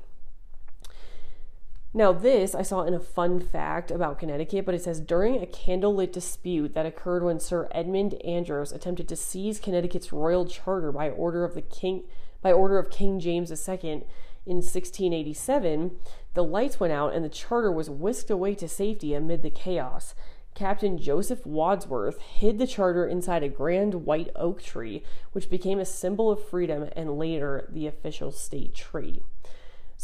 Now, 1.96 2.12
this 2.12 2.56
I 2.56 2.62
saw 2.62 2.82
in 2.82 2.92
a 2.92 2.98
fun 2.98 3.38
fact 3.38 3.92
about 3.92 4.18
Connecticut, 4.18 4.66
but 4.66 4.74
it 4.74 4.82
says 4.82 4.98
during 4.98 5.40
a 5.40 5.46
candlelit 5.46 6.10
dispute 6.10 6.74
that 6.74 6.86
occurred 6.86 7.22
when 7.22 7.38
Sir 7.38 7.68
Edmund 7.70 8.14
Andros 8.24 8.72
attempted 8.72 9.08
to 9.08 9.16
seize 9.16 9.60
Connecticut's 9.60 10.12
royal 10.12 10.44
charter 10.44 10.90
by 10.90 11.08
order 11.08 11.44
of 11.44 11.54
the 11.54 11.62
king 11.62 12.02
by 12.42 12.52
order 12.52 12.78
of 12.78 12.90
King 12.90 13.20
James 13.20 13.50
II 13.50 14.02
in 14.46 14.56
1687, 14.56 15.92
the 16.34 16.44
lights 16.44 16.78
went 16.78 16.92
out 16.92 17.14
and 17.14 17.24
the 17.24 17.30
charter 17.30 17.72
was 17.72 17.88
whisked 17.88 18.30
away 18.30 18.54
to 18.56 18.68
safety 18.68 19.14
amid 19.14 19.42
the 19.42 19.48
chaos. 19.48 20.14
Captain 20.54 20.98
Joseph 20.98 21.46
Wadsworth 21.46 22.20
hid 22.20 22.58
the 22.58 22.66
charter 22.66 23.06
inside 23.06 23.42
a 23.42 23.48
grand 23.48 24.04
white 24.04 24.28
oak 24.36 24.62
tree, 24.62 25.02
which 25.32 25.48
became 25.48 25.78
a 25.78 25.84
symbol 25.84 26.30
of 26.30 26.46
freedom 26.46 26.88
and 26.94 27.18
later 27.18 27.68
the 27.72 27.86
official 27.86 28.30
state 28.30 28.74
tree. 28.74 29.22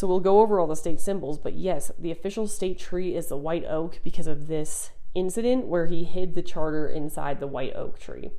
So 0.01 0.07
we'll 0.07 0.21
go 0.21 0.41
over 0.41 0.59
all 0.59 0.67
the 0.67 0.77
state 0.77 0.99
symbols, 0.99 1.37
but 1.37 1.53
yes, 1.53 1.93
the 1.99 2.11
official 2.11 2.49
state 2.49 2.79
tree 2.79 3.15
is 3.15 3.27
the 3.27 3.37
white 3.37 3.67
oak 3.67 4.01
because 4.03 4.27
of 4.27 4.47
this 4.47 4.93
incident 5.15 5.67
where 5.67 5.85
he 5.85 6.05
hid 6.05 6.35
the 6.35 6.41
charter 6.41 6.89
inside 6.89 7.39
the 7.39 7.47
white 7.47 7.77
oak 7.77 7.99
tree. 7.99 8.31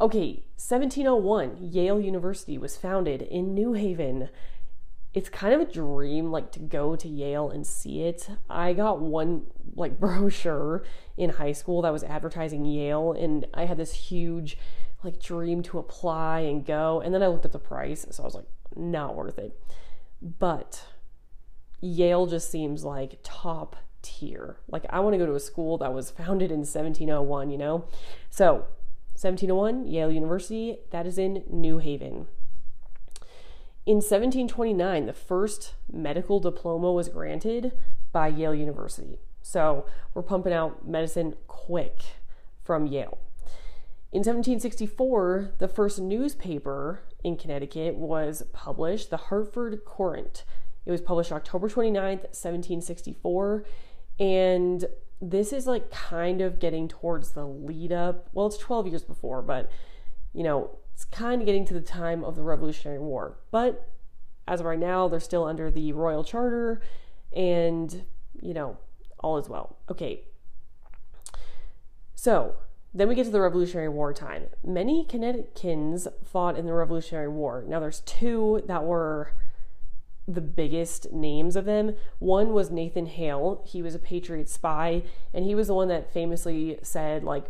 Okay, 0.00 0.44
1701, 0.54 1.58
Yale 1.60 1.98
University 1.98 2.56
was 2.56 2.76
founded 2.76 3.22
in 3.22 3.54
New 3.54 3.72
Haven. 3.72 4.28
It's 5.14 5.28
kind 5.28 5.52
of 5.52 5.60
a 5.60 5.72
dream 5.72 6.30
like 6.30 6.52
to 6.52 6.60
go 6.60 6.94
to 6.94 7.08
Yale 7.08 7.50
and 7.50 7.66
see 7.66 8.02
it. 8.02 8.30
I 8.48 8.72
got 8.72 9.00
one 9.00 9.48
like 9.74 9.98
brochure 9.98 10.84
in 11.16 11.30
high 11.30 11.50
school 11.50 11.82
that 11.82 11.92
was 11.92 12.04
advertising 12.04 12.66
Yale 12.66 13.10
and 13.10 13.44
I 13.52 13.64
had 13.64 13.78
this 13.78 13.94
huge 13.94 14.58
like 15.02 15.20
dream 15.20 15.64
to 15.64 15.80
apply 15.80 16.42
and 16.42 16.64
go 16.64 17.00
and 17.00 17.12
then 17.12 17.24
I 17.24 17.26
looked 17.26 17.44
at 17.44 17.52
the 17.52 17.58
price 17.58 18.06
so 18.10 18.22
I 18.22 18.26
was 18.26 18.34
like 18.36 18.46
not 18.76 19.14
worth 19.14 19.38
it. 19.38 19.58
But 20.20 20.84
Yale 21.80 22.26
just 22.26 22.50
seems 22.50 22.84
like 22.84 23.18
top 23.22 23.76
tier. 24.02 24.56
Like 24.68 24.86
I 24.90 25.00
want 25.00 25.14
to 25.14 25.18
go 25.18 25.26
to 25.26 25.34
a 25.34 25.40
school 25.40 25.78
that 25.78 25.92
was 25.92 26.10
founded 26.10 26.50
in 26.50 26.60
1701, 26.60 27.50
you 27.50 27.58
know? 27.58 27.84
So, 28.30 28.66
1701, 29.18 29.86
Yale 29.86 30.10
University, 30.10 30.78
that 30.90 31.06
is 31.06 31.16
in 31.16 31.42
New 31.48 31.78
Haven. 31.78 32.26
In 33.86 33.96
1729, 33.96 35.06
the 35.06 35.12
first 35.12 35.74
medical 35.90 36.40
diploma 36.40 36.92
was 36.92 37.08
granted 37.08 37.72
by 38.12 38.28
Yale 38.28 38.54
University. 38.54 39.18
So, 39.42 39.86
we're 40.12 40.22
pumping 40.22 40.52
out 40.52 40.86
medicine 40.86 41.34
quick 41.46 42.00
from 42.62 42.86
Yale. 42.86 43.18
In 44.12 44.20
1764, 44.20 45.52
the 45.58 45.68
first 45.68 46.00
newspaper 46.00 47.00
in 47.26 47.36
Connecticut 47.36 47.96
was 47.96 48.44
published, 48.52 49.10
the 49.10 49.16
Hartford 49.16 49.84
Courant. 49.84 50.44
It 50.84 50.92
was 50.92 51.00
published 51.00 51.32
October 51.32 51.68
29th, 51.68 52.22
1764. 52.22 53.64
And 54.20 54.84
this 55.20 55.52
is 55.52 55.66
like 55.66 55.90
kind 55.90 56.40
of 56.40 56.60
getting 56.60 56.86
towards 56.86 57.32
the 57.32 57.44
lead 57.44 57.90
up. 57.90 58.28
Well, 58.32 58.46
it's 58.46 58.56
12 58.58 58.86
years 58.86 59.02
before, 59.02 59.42
but 59.42 59.72
you 60.32 60.44
know, 60.44 60.78
it's 60.94 61.04
kind 61.04 61.42
of 61.42 61.46
getting 61.46 61.64
to 61.64 61.74
the 61.74 61.80
time 61.80 62.22
of 62.22 62.36
the 62.36 62.42
Revolutionary 62.42 63.00
War. 63.00 63.38
But 63.50 63.90
as 64.46 64.60
of 64.60 64.66
right 64.66 64.78
now, 64.78 65.08
they're 65.08 65.18
still 65.18 65.44
under 65.44 65.68
the 65.68 65.92
Royal 65.94 66.22
Charter 66.22 66.80
and, 67.34 68.04
you 68.40 68.54
know, 68.54 68.78
all 69.18 69.36
is 69.36 69.48
well. 69.48 69.78
Okay. 69.90 70.20
So, 72.14 72.54
then 72.94 73.08
we 73.08 73.14
get 73.14 73.24
to 73.24 73.30
the 73.30 73.40
Revolutionary 73.40 73.88
War 73.88 74.12
time. 74.12 74.44
Many 74.64 75.04
Connecticutans 75.04 76.08
fought 76.24 76.56
in 76.56 76.66
the 76.66 76.72
Revolutionary 76.72 77.28
War. 77.28 77.64
Now, 77.66 77.80
there's 77.80 78.00
two 78.00 78.62
that 78.66 78.84
were 78.84 79.32
the 80.26 80.40
biggest 80.40 81.12
names 81.12 81.56
of 81.56 81.66
them. 81.66 81.94
One 82.18 82.52
was 82.52 82.70
Nathan 82.70 83.06
Hale. 83.06 83.62
He 83.66 83.82
was 83.82 83.94
a 83.94 83.98
Patriot 83.98 84.48
spy, 84.48 85.02
and 85.32 85.44
he 85.44 85.54
was 85.54 85.68
the 85.68 85.74
one 85.74 85.88
that 85.88 86.12
famously 86.12 86.78
said, 86.82 87.22
like, 87.22 87.46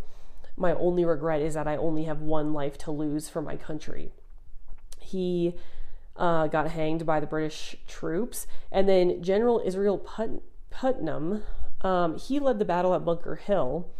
my 0.57 0.73
only 0.75 1.05
regret 1.05 1.41
is 1.41 1.55
that 1.55 1.69
I 1.69 1.77
only 1.77 2.05
have 2.05 2.21
one 2.21 2.53
life 2.53 2.77
to 2.79 2.91
lose 2.91 3.29
for 3.29 3.43
my 3.43 3.57
country. 3.57 4.11
He 5.01 5.55
uh, 6.17 6.47
got 6.47 6.71
hanged 6.71 7.05
by 7.07 7.21
the 7.21 7.27
British 7.27 7.77
troops. 7.87 8.47
And 8.73 8.89
then 8.89 9.23
General 9.23 9.63
Israel 9.65 9.99
Put- 9.99 10.43
Putnam, 10.71 11.43
um, 11.83 12.17
he 12.19 12.41
led 12.41 12.59
the 12.59 12.65
battle 12.65 12.95
at 12.95 13.05
Bunker 13.05 13.37
Hill 13.37 13.91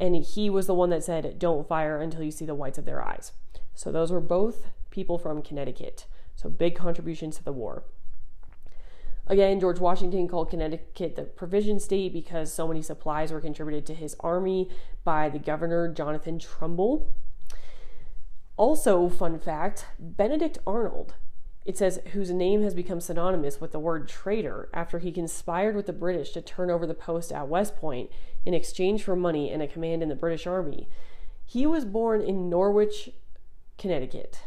and 0.00 0.16
he 0.16 0.48
was 0.48 0.66
the 0.66 0.74
one 0.74 0.88
that 0.90 1.04
said, 1.04 1.38
Don't 1.38 1.68
fire 1.68 2.00
until 2.00 2.22
you 2.22 2.30
see 2.30 2.46
the 2.46 2.54
whites 2.54 2.78
of 2.78 2.86
their 2.86 3.06
eyes. 3.06 3.32
So 3.74 3.92
those 3.92 4.10
were 4.10 4.20
both 4.20 4.68
people 4.90 5.18
from 5.18 5.42
Connecticut. 5.42 6.06
So 6.34 6.48
big 6.48 6.74
contributions 6.74 7.36
to 7.36 7.44
the 7.44 7.52
war. 7.52 7.84
Again, 9.26 9.60
George 9.60 9.78
Washington 9.78 10.26
called 10.26 10.50
Connecticut 10.50 11.14
the 11.14 11.22
provision 11.22 11.78
state 11.78 12.14
because 12.14 12.52
so 12.52 12.66
many 12.66 12.80
supplies 12.80 13.30
were 13.30 13.42
contributed 13.42 13.84
to 13.86 13.94
his 13.94 14.16
army 14.20 14.70
by 15.04 15.28
the 15.28 15.38
governor, 15.38 15.92
Jonathan 15.92 16.38
Trumbull. 16.38 17.14
Also, 18.56 19.08
fun 19.08 19.38
fact 19.38 19.84
Benedict 19.98 20.58
Arnold 20.66 21.14
it 21.64 21.76
says, 21.76 22.00
whose 22.12 22.30
name 22.30 22.62
has 22.62 22.74
become 22.74 23.00
synonymous 23.00 23.60
with 23.60 23.72
the 23.72 23.78
word 23.78 24.08
traitor 24.08 24.68
after 24.72 24.98
he 24.98 25.12
conspired 25.12 25.76
with 25.76 25.86
the 25.86 25.92
British 25.92 26.30
to 26.30 26.40
turn 26.40 26.70
over 26.70 26.86
the 26.86 26.94
post 26.94 27.30
at 27.30 27.48
West 27.48 27.76
Point 27.76 28.10
in 28.46 28.54
exchange 28.54 29.02
for 29.04 29.14
money 29.14 29.50
and 29.50 29.62
a 29.62 29.68
command 29.68 30.02
in 30.02 30.08
the 30.08 30.14
British 30.14 30.46
Army. 30.46 30.88
He 31.44 31.66
was 31.66 31.84
born 31.84 32.22
in 32.22 32.48
Norwich, 32.48 33.10
Connecticut. 33.76 34.40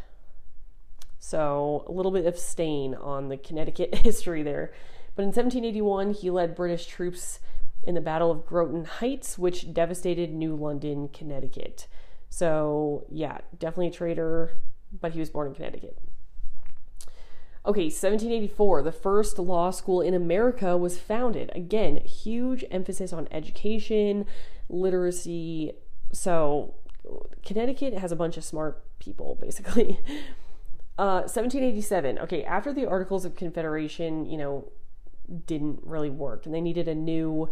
So, 1.19 1.85
a 1.87 1.91
little 1.91 2.11
bit 2.11 2.25
of 2.25 2.37
stain 2.37 2.95
on 2.95 3.29
the 3.29 3.37
Connecticut 3.37 3.95
history 4.03 4.41
there. 4.41 4.73
But 5.15 5.23
in 5.23 5.27
1781, 5.27 6.15
he 6.15 6.29
led 6.31 6.55
British 6.55 6.87
troops 6.87 7.39
in 7.83 7.95
the 7.95 8.01
Battle 8.01 8.31
of 8.31 8.45
Groton 8.45 8.85
Heights, 8.85 9.37
which 9.37 9.73
devastated 9.73 10.33
New 10.33 10.55
London, 10.55 11.09
Connecticut. 11.09 11.87
So, 12.29 13.05
yeah, 13.09 13.39
definitely 13.59 13.87
a 13.87 13.91
traitor, 13.91 14.57
but 14.99 15.11
he 15.11 15.19
was 15.19 15.29
born 15.29 15.47
in 15.47 15.53
Connecticut. 15.53 15.97
Okay, 17.65 17.85
1784, 17.85 18.83
the 18.83 18.91
first 18.91 19.39
law 19.39 19.71
school 19.71 20.01
in 20.01 20.13
America 20.13 20.77
was 20.77 20.99
founded. 20.99 21.49
Again, 21.55 21.97
huge 21.97 22.65
emphasis 22.69 23.13
on 23.13 23.27
education, 23.31 24.25
literacy. 24.67 25.71
So, 26.11 26.75
Connecticut 27.45 27.93
has 27.93 28.11
a 28.11 28.17
bunch 28.17 28.35
of 28.35 28.43
smart 28.43 28.83
people, 28.99 29.35
basically. 29.41 29.99
Uh, 30.97 31.23
1787, 31.25 32.19
okay, 32.19 32.43
after 32.43 32.73
the 32.73 32.85
Articles 32.85 33.23
of 33.23 33.35
Confederation, 33.35 34.25
you 34.25 34.37
know, 34.37 34.69
didn't 35.45 35.79
really 35.83 36.09
work 36.09 36.45
and 36.45 36.53
they 36.53 36.61
needed 36.61 36.87
a 36.87 36.95
new 36.95 37.49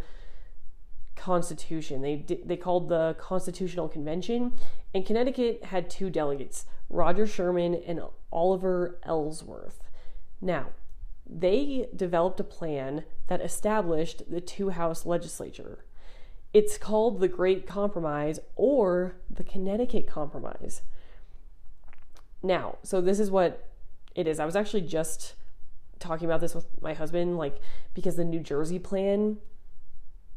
constitution. 1.16 2.02
They 2.02 2.26
they 2.44 2.58
called 2.58 2.90
the 2.90 3.16
Constitutional 3.20 3.88
Convention, 3.88 4.54
and 4.94 5.06
Connecticut 5.06 5.66
had 5.66 5.90
two 5.90 6.10
delegates, 6.10 6.66
Roger 6.90 7.28
Sherman 7.28 7.76
and 7.76 8.02
Oliver 8.32 9.00
Ellsworth. 9.04 9.80
Now, 10.42 10.68
they 11.30 11.88
developed 11.96 12.40
a 12.40 12.44
plan 12.44 13.06
that 13.28 13.42
established 13.42 14.30
the 14.30 14.42
two 14.42 14.70
house 14.70 15.06
legislature. 15.06 15.86
It's 16.54 16.78
called 16.78 17.20
the 17.20 17.28
Great 17.28 17.66
Compromise 17.66 18.40
or 18.56 19.16
the 19.30 19.44
Connecticut 19.44 20.08
Compromise. 20.08 20.82
Now, 22.44 22.78
so 22.84 23.00
this 23.00 23.20
is 23.20 23.32
what 23.32 23.70
it 24.16 24.28
is. 24.28 24.40
I 24.40 24.46
was 24.46 24.56
actually 24.56 24.82
just 24.82 25.36
talking 26.00 26.26
about 26.26 26.42
this 26.42 26.56
with 26.56 26.66
my 26.82 26.94
husband, 26.94 27.38
like, 27.38 27.62
because 27.94 28.16
the 28.16 28.26
New 28.26 28.40
Jersey 28.40 28.80
plan, 28.80 29.38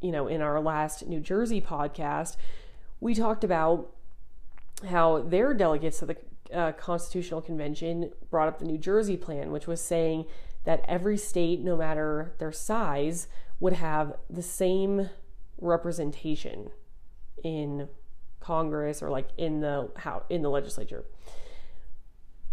you 0.01 0.13
know, 0.13 0.29
in 0.29 0.43
our 0.43 0.61
last 0.61 1.07
New 1.07 1.21
Jersey 1.21 1.61
podcast, 1.61 2.37
we 3.01 3.15
talked 3.15 3.43
about 3.43 3.91
how 4.89 5.23
their 5.23 5.55
delegates 5.55 5.99
to 6.01 6.07
the 6.07 6.17
uh, 6.53 6.73
Constitutional 6.73 7.41
Convention 7.41 8.11
brought 8.31 8.49
up 8.49 8.59
the 8.59 8.65
New 8.65 8.79
Jersey 8.79 9.17
plan, 9.17 9.51
which 9.51 9.67
was 9.67 9.81
saying 9.81 10.27
that 10.65 10.85
every 10.89 11.17
state, 11.17 11.61
no 11.61 11.77
matter 11.77 12.35
their 12.39 12.53
size, 12.53 13.29
would 13.61 13.75
have 13.75 14.15
the 14.29 14.43
same 14.43 15.11
representation 15.59 16.71
in 17.43 17.89
Congress 18.41 19.03
or 19.03 19.11
like 19.11 19.29
in 19.39 19.61
the 19.61 19.91
how 19.97 20.23
in 20.29 20.43
the 20.43 20.51
legislature. 20.51 21.05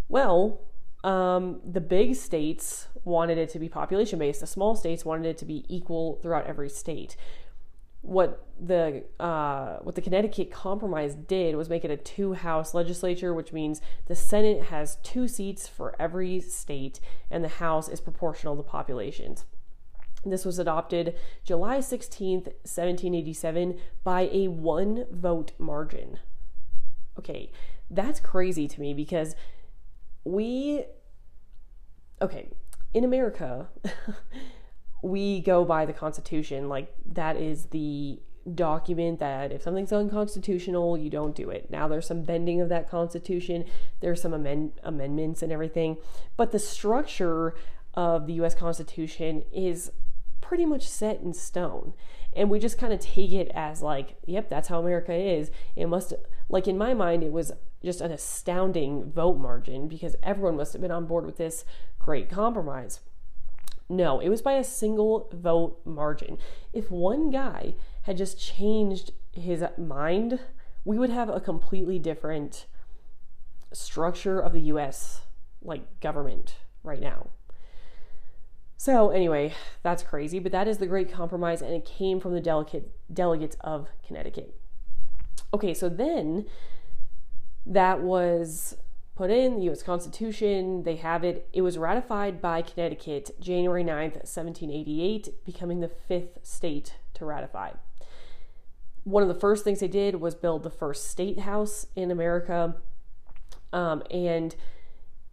Well, 0.08 0.60
um, 1.04 1.60
the 1.64 1.80
big 1.80 2.14
states 2.14 2.88
wanted 3.04 3.36
it 3.36 3.48
to 3.50 3.58
be 3.58 3.68
population 3.68 4.18
based. 4.18 4.40
The 4.40 4.46
small 4.46 4.76
states 4.76 5.04
wanted 5.04 5.26
it 5.26 5.38
to 5.38 5.44
be 5.44 5.64
equal 5.68 6.18
throughout 6.22 6.46
every 6.46 6.68
state. 6.68 7.16
What 8.02 8.46
the 8.60 9.04
uh, 9.18 9.78
what 9.78 9.94
the 9.94 10.00
Connecticut 10.00 10.50
Compromise 10.50 11.14
did 11.14 11.56
was 11.56 11.68
make 11.68 11.84
it 11.84 11.90
a 11.90 11.96
two 11.96 12.34
house 12.34 12.74
legislature, 12.74 13.32
which 13.32 13.52
means 13.52 13.80
the 14.06 14.14
Senate 14.14 14.64
has 14.64 14.96
two 15.02 15.26
seats 15.26 15.66
for 15.68 15.94
every 15.98 16.40
state, 16.40 17.00
and 17.30 17.42
the 17.42 17.48
House 17.48 17.88
is 17.88 18.00
proportional 18.00 18.56
to 18.56 18.62
populations. 18.62 19.44
This 20.24 20.44
was 20.44 20.58
adopted 20.58 21.16
July 21.44 21.78
16th, 21.78 22.46
1787, 22.64 23.78
by 24.04 24.28
a 24.32 24.48
one 24.48 25.06
vote 25.10 25.52
margin. 25.58 26.20
Okay, 27.18 27.50
that's 27.90 28.20
crazy 28.20 28.68
to 28.68 28.80
me 28.80 28.94
because 28.94 29.34
we, 30.24 30.84
okay, 32.20 32.50
in 32.94 33.04
America, 33.04 33.68
we 35.02 35.40
go 35.40 35.64
by 35.64 35.84
the 35.84 35.92
Constitution. 35.92 36.68
Like, 36.68 36.94
that 37.12 37.36
is 37.36 37.66
the 37.66 38.20
document 38.54 39.20
that 39.20 39.52
if 39.52 39.62
something's 39.62 39.92
unconstitutional, 39.92 40.96
you 40.98 41.10
don't 41.10 41.34
do 41.34 41.50
it. 41.50 41.70
Now, 41.70 41.88
there's 41.88 42.06
some 42.06 42.22
bending 42.22 42.60
of 42.60 42.68
that 42.70 42.90
Constitution, 42.90 43.64
there's 44.00 44.20
some 44.20 44.32
amend- 44.32 44.72
amendments 44.82 45.42
and 45.42 45.52
everything, 45.52 45.96
but 46.36 46.52
the 46.52 46.58
structure 46.58 47.54
of 47.94 48.26
the 48.26 48.32
US 48.34 48.54
Constitution 48.54 49.44
is 49.52 49.92
pretty 50.40 50.66
much 50.66 50.88
set 50.88 51.20
in 51.20 51.32
stone. 51.32 51.94
And 52.34 52.50
we 52.50 52.58
just 52.58 52.78
kind 52.78 52.92
of 52.92 53.00
take 53.00 53.32
it 53.32 53.50
as 53.54 53.82
like, 53.82 54.16
yep, 54.26 54.48
that's 54.48 54.68
how 54.68 54.80
America 54.80 55.12
is. 55.12 55.50
It 55.76 55.86
must, 55.86 56.14
like 56.48 56.66
in 56.66 56.78
my 56.78 56.94
mind, 56.94 57.22
it 57.22 57.32
was 57.32 57.52
just 57.84 58.00
an 58.00 58.10
astounding 58.10 59.10
vote 59.10 59.38
margin 59.38 59.88
because 59.88 60.16
everyone 60.22 60.56
must 60.56 60.72
have 60.72 60.82
been 60.82 60.90
on 60.90 61.06
board 61.06 61.26
with 61.26 61.36
this 61.36 61.64
great 61.98 62.30
compromise. 62.30 63.00
No, 63.92 64.20
it 64.20 64.30
was 64.30 64.40
by 64.40 64.54
a 64.54 64.64
single 64.64 65.28
vote 65.34 65.78
margin. 65.84 66.38
If 66.72 66.90
one 66.90 67.28
guy 67.30 67.74
had 68.04 68.16
just 68.16 68.40
changed 68.40 69.12
his 69.32 69.62
mind, 69.76 70.40
we 70.82 70.98
would 70.98 71.10
have 71.10 71.28
a 71.28 71.40
completely 71.40 71.98
different 71.98 72.64
structure 73.70 74.40
of 74.40 74.54
the 74.54 74.60
US 74.60 75.20
like 75.60 76.00
government 76.00 76.56
right 76.82 77.02
now. 77.02 77.28
So, 78.78 79.10
anyway, 79.10 79.52
that's 79.82 80.02
crazy, 80.02 80.38
but 80.38 80.52
that 80.52 80.66
is 80.66 80.78
the 80.78 80.86
Great 80.86 81.12
Compromise, 81.12 81.60
and 81.60 81.74
it 81.74 81.84
came 81.84 82.18
from 82.18 82.32
the 82.32 82.40
delegate, 82.40 82.90
delegates 83.12 83.56
of 83.60 83.88
Connecticut. 84.04 84.58
Okay, 85.52 85.74
so 85.74 85.90
then 85.90 86.46
that 87.66 88.00
was 88.00 88.74
put 89.14 89.30
in 89.30 89.56
the 89.56 89.70
US 89.70 89.82
Constitution. 89.82 90.84
They 90.84 90.96
have 90.96 91.24
it. 91.24 91.48
It 91.52 91.62
was 91.62 91.78
ratified 91.78 92.40
by 92.40 92.62
Connecticut 92.62 93.30
January 93.40 93.84
9th, 93.84 94.14
1788, 94.24 95.44
becoming 95.44 95.80
the 95.80 95.88
fifth 95.88 96.38
state 96.42 96.96
to 97.14 97.24
ratify. 97.24 97.72
One 99.04 99.22
of 99.22 99.28
the 99.28 99.34
first 99.34 99.64
things 99.64 99.80
they 99.80 99.88
did 99.88 100.16
was 100.16 100.34
build 100.34 100.62
the 100.62 100.70
first 100.70 101.08
state 101.08 101.40
house 101.40 101.86
in 101.96 102.10
America. 102.10 102.76
Um, 103.72 104.02
and 104.10 104.54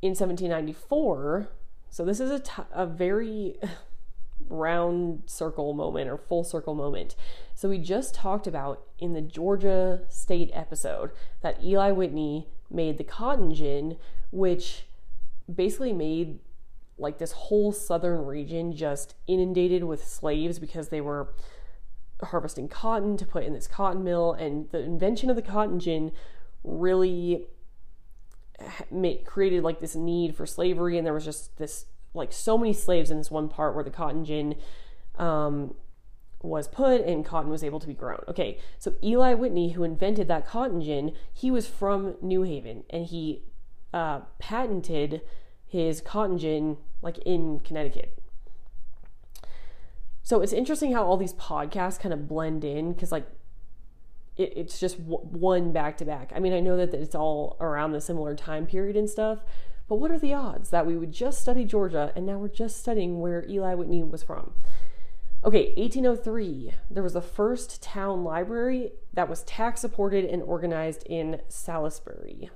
in 0.01 0.11
1794, 0.11 1.49
so 1.89 2.05
this 2.05 2.19
is 2.19 2.31
a, 2.31 2.39
t- 2.39 2.63
a 2.71 2.85
very 2.85 3.55
round 4.49 5.23
circle 5.25 5.73
moment 5.73 6.09
or 6.09 6.17
full 6.17 6.43
circle 6.43 6.73
moment. 6.73 7.15
So 7.53 7.69
we 7.69 7.77
just 7.77 8.15
talked 8.15 8.47
about 8.47 8.83
in 8.97 9.13
the 9.13 9.21
Georgia 9.21 10.01
State 10.09 10.49
episode 10.53 11.11
that 11.41 11.63
Eli 11.63 11.91
Whitney 11.91 12.47
made 12.69 12.97
the 12.97 13.03
cotton 13.03 13.53
gin, 13.53 13.97
which 14.31 14.85
basically 15.53 15.93
made 15.93 16.39
like 16.97 17.17
this 17.17 17.31
whole 17.31 17.71
southern 17.71 18.25
region 18.25 18.75
just 18.75 19.15
inundated 19.27 19.83
with 19.83 20.05
slaves 20.05 20.59
because 20.59 20.89
they 20.89 21.01
were 21.01 21.33
harvesting 22.21 22.67
cotton 22.67 23.15
to 23.17 23.25
put 23.25 23.43
in 23.43 23.53
this 23.53 23.67
cotton 23.67 24.03
mill. 24.03 24.33
And 24.33 24.69
the 24.71 24.79
invention 24.79 25.29
of 25.29 25.35
the 25.35 25.41
cotton 25.41 25.79
gin 25.79 26.11
really 26.63 27.47
made, 28.91 29.25
created 29.25 29.63
like 29.63 29.79
this 29.79 29.95
need 29.95 30.35
for 30.35 30.45
slavery. 30.45 30.97
And 30.97 31.05
there 31.05 31.13
was 31.13 31.25
just 31.25 31.57
this 31.57 31.85
like 32.13 32.33
so 32.33 32.57
many 32.57 32.73
slaves 32.73 33.11
in 33.11 33.17
this 33.17 33.31
one 33.31 33.47
part 33.47 33.75
where 33.75 33.83
the 33.83 33.91
cotton 33.91 34.25
gin 34.25 34.55
um, 35.17 35.75
was 36.41 36.67
put 36.67 37.01
and 37.01 37.25
cotton 37.25 37.51
was 37.51 37.63
able 37.63 37.79
to 37.79 37.87
be 37.87 37.93
grown. 37.93 38.23
Okay, 38.27 38.59
so 38.77 38.93
Eli 39.03 39.33
Whitney, 39.33 39.71
who 39.71 39.83
invented 39.83 40.27
that 40.27 40.47
cotton 40.47 40.81
gin, 40.81 41.13
he 41.33 41.51
was 41.51 41.67
from 41.67 42.15
New 42.21 42.43
Haven 42.43 42.83
and 42.89 43.05
he 43.05 43.43
uh, 43.93 44.21
patented 44.39 45.21
his 45.65 46.01
cotton 46.01 46.37
gin 46.37 46.77
like 47.01 47.17
in 47.19 47.59
Connecticut. 47.59 48.17
So 50.21 50.41
it's 50.41 50.53
interesting 50.53 50.93
how 50.93 51.05
all 51.05 51.17
these 51.17 51.33
podcasts 51.33 51.99
kind 51.99 52.13
of 52.13 52.27
blend 52.27 52.63
in 52.63 52.93
because 52.93 53.11
like 53.11 53.27
it, 54.37 54.53
it's 54.55 54.79
just 54.79 54.97
w- 54.99 55.25
one 55.27 55.71
back 55.71 55.97
to 55.97 56.05
back. 56.05 56.31
I 56.35 56.39
mean, 56.39 56.53
I 56.53 56.59
know 56.59 56.77
that 56.77 56.93
it's 56.93 57.15
all 57.15 57.57
around 57.59 57.91
the 57.91 58.01
similar 58.01 58.35
time 58.35 58.65
period 58.65 58.95
and 58.95 59.09
stuff, 59.09 59.39
but 59.87 59.95
what 59.95 60.11
are 60.11 60.19
the 60.19 60.33
odds 60.33 60.69
that 60.69 60.85
we 60.85 60.97
would 60.97 61.11
just 61.11 61.41
study 61.41 61.65
Georgia 61.65 62.13
and 62.15 62.25
now 62.25 62.37
we're 62.37 62.47
just 62.47 62.77
studying 62.77 63.19
where 63.19 63.43
Eli 63.49 63.73
Whitney 63.73 64.03
was 64.03 64.23
from? 64.23 64.53
Okay, 65.41 65.73
1803, 65.77 66.73
there 66.91 67.01
was 67.01 67.13
the 67.13 67.21
first 67.21 67.81
town 67.81 68.25
library 68.25 68.91
that 69.13 69.29
was 69.29 69.43
tax 69.43 69.79
supported 69.79 70.25
and 70.25 70.43
organized 70.43 71.03
in 71.05 71.39
Salisbury. 71.47 72.49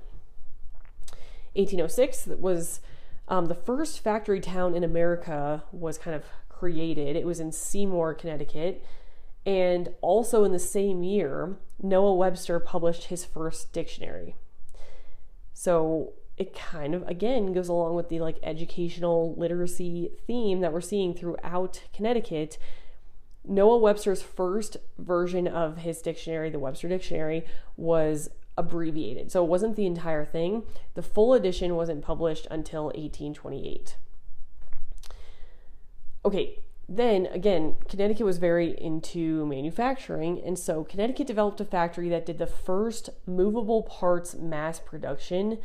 1806 1.53 2.27
was 2.37 2.81
um, 3.29 3.45
the 3.45 3.55
first 3.55 4.01
factory 4.01 4.41
town 4.41 4.75
in 4.75 4.83
America 4.83 5.63
was 5.71 5.97
kind 5.97 6.13
of 6.13 6.25
created. 6.49 7.15
It 7.15 7.25
was 7.25 7.39
in 7.39 7.53
Seymour, 7.53 8.15
Connecticut. 8.15 8.83
And 9.45 9.89
also 10.01 10.43
in 10.43 10.51
the 10.51 10.59
same 10.59 11.03
year, 11.03 11.55
Noah 11.81 12.15
Webster 12.15 12.59
published 12.59 13.05
his 13.05 13.23
first 13.23 13.71
dictionary. 13.71 14.35
So 15.53 16.13
it 16.37 16.55
kind 16.55 16.95
of 16.95 17.07
again 17.07 17.53
goes 17.53 17.69
along 17.69 17.95
with 17.95 18.09
the 18.09 18.19
like 18.19 18.37
educational 18.43 19.35
literacy 19.35 20.11
theme 20.25 20.61
that 20.61 20.73
we're 20.73 20.81
seeing 20.81 21.13
throughout 21.13 21.83
Connecticut. 21.93 22.57
Noah 23.45 23.77
Webster's 23.77 24.21
first 24.21 24.77
version 24.97 25.47
of 25.47 25.79
his 25.79 26.01
dictionary, 26.01 26.49
the 26.49 26.59
Webster 26.59 26.87
Dictionary, 26.87 27.45
was 27.75 28.29
abbreviated. 28.57 29.31
So 29.31 29.43
it 29.43 29.49
wasn't 29.49 29.75
the 29.75 29.85
entire 29.85 30.25
thing. 30.25 30.63
The 30.93 31.01
full 31.01 31.33
edition 31.33 31.75
wasn't 31.75 32.03
published 32.03 32.47
until 32.49 32.85
1828. 32.85 33.97
Okay, 36.25 36.59
then 36.87 37.25
again, 37.27 37.75
Connecticut 37.89 38.25
was 38.25 38.37
very 38.37 38.79
into 38.79 39.45
manufacturing, 39.45 40.41
and 40.41 40.57
so 40.57 40.83
Connecticut 40.83 41.27
developed 41.27 41.59
a 41.59 41.65
factory 41.65 42.07
that 42.09 42.25
did 42.25 42.37
the 42.37 42.47
first 42.47 43.09
movable 43.25 43.83
parts 43.83 44.35
mass 44.35 44.79
production 44.79 45.57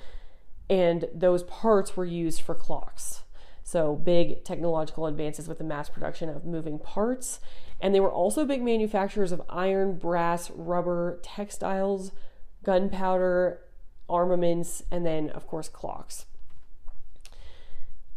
and 0.69 1.07
those 1.15 1.43
parts 1.45 1.97
were 1.97 2.05
used 2.05 2.41
for 2.41 2.55
clocks. 2.55 3.23
So, 3.63 3.97
big 3.97 4.45
technological 4.45 5.07
advances 5.07 5.47
with 5.47 5.59
the 5.59 5.65
mass 5.65 5.91
production 5.91 6.31
of 6.31 6.47
moving 6.47 6.79
parts. 6.79 7.39
And 7.81 7.95
they 7.95 8.01
were 8.01 8.11
also 8.11 8.45
big 8.45 8.63
manufacturers 8.63 9.31
of 9.31 9.43
iron, 9.49 9.99
brass, 9.99 10.51
rubber, 10.51 11.21
textiles, 11.23 12.13
gunpowder, 12.65 13.61
armaments, 14.09 14.83
and 14.91 15.05
then, 15.05 15.31
of 15.31 15.47
course, 15.47 15.69
clocks. 15.69 16.27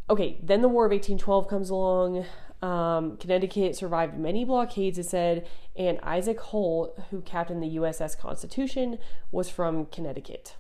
Okay, 0.10 0.38
then 0.42 0.62
the 0.62 0.70
War 0.70 0.86
of 0.86 0.92
1812 0.92 1.48
comes 1.48 1.70
along. 1.70 2.26
Um, 2.62 3.18
Connecticut 3.18 3.76
survived 3.76 4.18
many 4.18 4.46
blockades, 4.46 4.98
it 4.98 5.06
said, 5.06 5.48
and 5.76 6.00
Isaac 6.02 6.40
Holt, 6.40 6.98
who 7.10 7.22
captained 7.22 7.64
the 7.64 7.76
USS 7.76 8.18
Constitution, 8.18 9.00
was 9.32 9.50
from 9.50 9.88
Connecticut. 9.88 10.56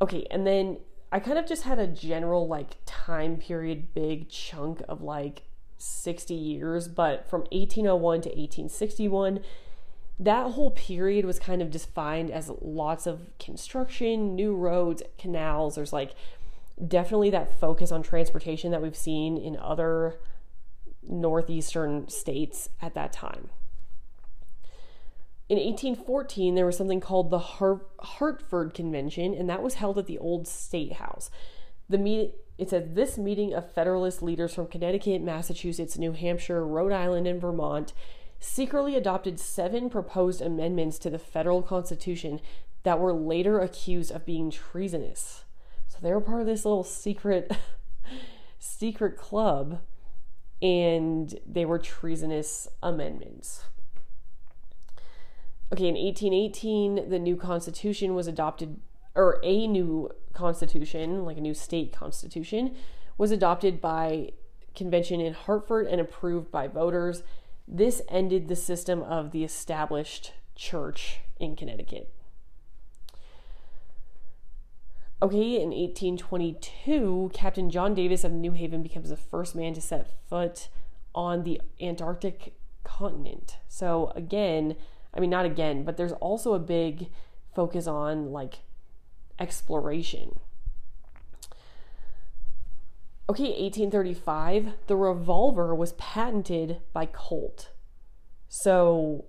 Okay, 0.00 0.26
and 0.30 0.46
then 0.46 0.78
I 1.10 1.20
kind 1.20 1.38
of 1.38 1.46
just 1.46 1.62
had 1.62 1.78
a 1.78 1.86
general 1.86 2.46
like 2.46 2.76
time 2.84 3.36
period 3.36 3.94
big 3.94 4.28
chunk 4.28 4.82
of 4.88 5.02
like 5.02 5.42
60 5.78 6.34
years, 6.34 6.88
but 6.88 7.28
from 7.28 7.40
1801 7.52 8.22
to 8.22 8.28
1861, 8.28 9.40
that 10.18 10.52
whole 10.52 10.70
period 10.70 11.24
was 11.24 11.38
kind 11.38 11.60
of 11.60 11.70
defined 11.70 12.30
as 12.30 12.50
lots 12.60 13.06
of 13.06 13.26
construction, 13.38 14.34
new 14.34 14.54
roads, 14.54 15.02
canals. 15.18 15.74
There's 15.74 15.92
like 15.92 16.14
definitely 16.86 17.30
that 17.30 17.58
focus 17.58 17.92
on 17.92 18.02
transportation 18.02 18.70
that 18.70 18.82
we've 18.82 18.96
seen 18.96 19.36
in 19.36 19.56
other 19.56 20.18
northeastern 21.02 22.08
states 22.08 22.70
at 22.80 22.94
that 22.94 23.12
time. 23.12 23.50
In 25.48 25.58
1814, 25.58 26.54
there 26.54 26.66
was 26.66 26.76
something 26.76 27.00
called 27.00 27.30
the 27.30 27.38
Hartford 27.38 28.74
Convention, 28.74 29.32
and 29.32 29.48
that 29.48 29.62
was 29.62 29.74
held 29.74 29.96
at 29.96 30.06
the 30.06 30.18
old 30.18 30.48
State 30.48 30.94
House. 30.94 31.30
The 31.88 31.98
meet 31.98 32.34
it 32.58 32.70
said 32.70 32.94
this 32.94 33.18
meeting 33.18 33.52
of 33.52 33.70
Federalist 33.70 34.22
leaders 34.22 34.54
from 34.54 34.66
Connecticut, 34.66 35.20
Massachusetts, 35.20 35.98
New 35.98 36.12
Hampshire, 36.12 36.66
Rhode 36.66 36.92
Island, 36.92 37.26
and 37.26 37.40
Vermont 37.40 37.92
secretly 38.40 38.96
adopted 38.96 39.38
seven 39.38 39.90
proposed 39.90 40.40
amendments 40.40 40.98
to 41.00 41.10
the 41.10 41.18
federal 41.18 41.62
constitution 41.62 42.40
that 42.82 42.98
were 42.98 43.12
later 43.12 43.60
accused 43.60 44.10
of 44.10 44.24
being 44.24 44.50
treasonous. 44.50 45.44
So 45.88 45.98
they 46.00 46.12
were 46.12 46.20
part 46.20 46.40
of 46.40 46.46
this 46.46 46.64
little 46.64 46.84
secret 46.84 47.52
secret 48.58 49.16
club 49.16 49.80
and 50.62 51.38
they 51.46 51.64
were 51.64 51.78
treasonous 51.78 52.68
amendments. 52.82 53.64
Okay, 55.72 55.88
in 55.88 55.94
1818, 55.94 57.08
the 57.08 57.18
new 57.18 57.36
constitution 57.36 58.14
was 58.14 58.28
adopted, 58.28 58.80
or 59.14 59.40
a 59.42 59.66
new 59.66 60.10
constitution, 60.32 61.24
like 61.24 61.38
a 61.38 61.40
new 61.40 61.54
state 61.54 61.92
constitution, 61.92 62.76
was 63.18 63.32
adopted 63.32 63.80
by 63.80 64.30
convention 64.76 65.20
in 65.20 65.34
Hartford 65.34 65.86
and 65.86 66.00
approved 66.00 66.52
by 66.52 66.68
voters. 66.68 67.22
This 67.66 68.02
ended 68.08 68.46
the 68.46 68.54
system 68.54 69.02
of 69.02 69.32
the 69.32 69.42
established 69.42 70.34
church 70.54 71.20
in 71.40 71.56
Connecticut. 71.56 72.12
Okay, 75.20 75.56
in 75.56 75.70
1822, 75.70 77.30
Captain 77.32 77.70
John 77.70 77.94
Davis 77.94 78.22
of 78.22 78.32
New 78.32 78.52
Haven 78.52 78.82
becomes 78.82 79.08
the 79.08 79.16
first 79.16 79.56
man 79.56 79.72
to 79.74 79.80
set 79.80 80.10
foot 80.28 80.68
on 81.14 81.42
the 81.42 81.60
Antarctic 81.80 82.54
continent. 82.84 83.56
So, 83.66 84.12
again, 84.14 84.76
I 85.16 85.20
mean, 85.20 85.30
not 85.30 85.46
again, 85.46 85.84
but 85.84 85.96
there's 85.96 86.12
also 86.12 86.54
a 86.54 86.58
big 86.58 87.08
focus 87.54 87.86
on 87.86 88.32
like 88.32 88.60
exploration. 89.38 90.38
Okay, 93.28 93.48
1835, 93.48 94.74
the 94.86 94.96
revolver 94.96 95.74
was 95.74 95.92
patented 95.94 96.78
by 96.92 97.06
Colt. 97.06 97.70
So 98.48 99.24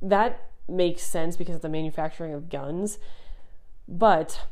that 0.00 0.50
makes 0.68 1.02
sense 1.02 1.36
because 1.36 1.56
of 1.56 1.62
the 1.62 1.68
manufacturing 1.68 2.32
of 2.32 2.48
guns. 2.48 2.98
But 3.88 4.42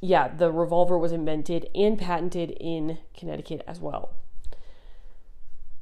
yeah, 0.00 0.28
the 0.28 0.52
revolver 0.52 0.98
was 0.98 1.12
invented 1.12 1.70
and 1.74 1.98
patented 1.98 2.50
in 2.60 2.98
Connecticut 3.16 3.62
as 3.66 3.80
well. 3.80 4.10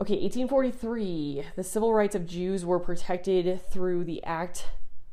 Okay, 0.02 0.14
1843, 0.14 1.44
the 1.54 1.62
civil 1.62 1.94
rights 1.94 2.16
of 2.16 2.26
Jews 2.26 2.64
were 2.64 2.80
protected 2.80 3.64
through 3.70 4.02
the 4.02 4.20
act 4.24 4.66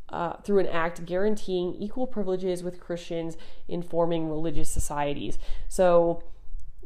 uh, 0.09 0.37
through 0.37 0.57
an 0.57 0.65
act 0.65 1.05
guaranteeing 1.05 1.75
equal 1.75 2.07
privileges 2.07 2.63
with 2.63 2.79
Christians 2.79 3.37
in 3.67 3.83
forming 3.83 4.27
religious 4.27 4.71
societies. 4.71 5.37
So, 5.67 6.23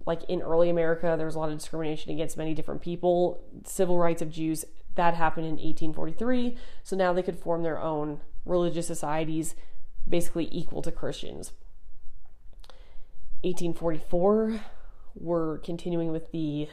like 0.06 0.22
in 0.26 0.42
early 0.42 0.70
America, 0.70 1.16
there 1.16 1.26
was 1.26 1.36
a 1.36 1.40
lot 1.40 1.50
of 1.50 1.58
discrimination 1.58 2.12
against 2.12 2.36
many 2.36 2.54
different 2.54 2.82
people. 2.82 3.42
Civil 3.64 3.98
rights 3.98 4.22
of 4.22 4.30
Jews, 4.30 4.66
that 4.96 5.14
happened 5.14 5.46
in 5.46 5.54
1843. 5.54 6.58
So 6.84 6.98
now 6.98 7.14
they 7.14 7.24
could 7.24 7.40
form 7.40 7.64
their 7.64 7.80
own 7.80 8.20
religious 8.44 8.86
societies, 8.86 9.56
basically 10.10 10.50
equal 10.52 10.82
to 10.82 10.92
Christians. 10.92 11.54
1844, 13.44 14.60
we're 15.16 15.60
continuing 15.60 16.12
with 16.12 16.34
the 16.34 16.68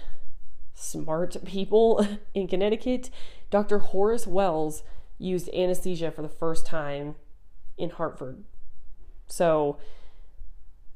smart 0.75 1.37
people 1.45 2.07
in 2.35 2.49
Connecticut. 2.49 3.11
Dr. 3.51 3.79
Horace 3.79 4.27
Wells 4.27 4.83
used 5.19 5.49
anesthesia 5.55 6.11
for 6.11 6.23
the 6.23 6.29
first 6.29 6.67
time 6.67 7.15
in 7.77 7.91
Hartford. 7.91 8.45
So 9.27 9.79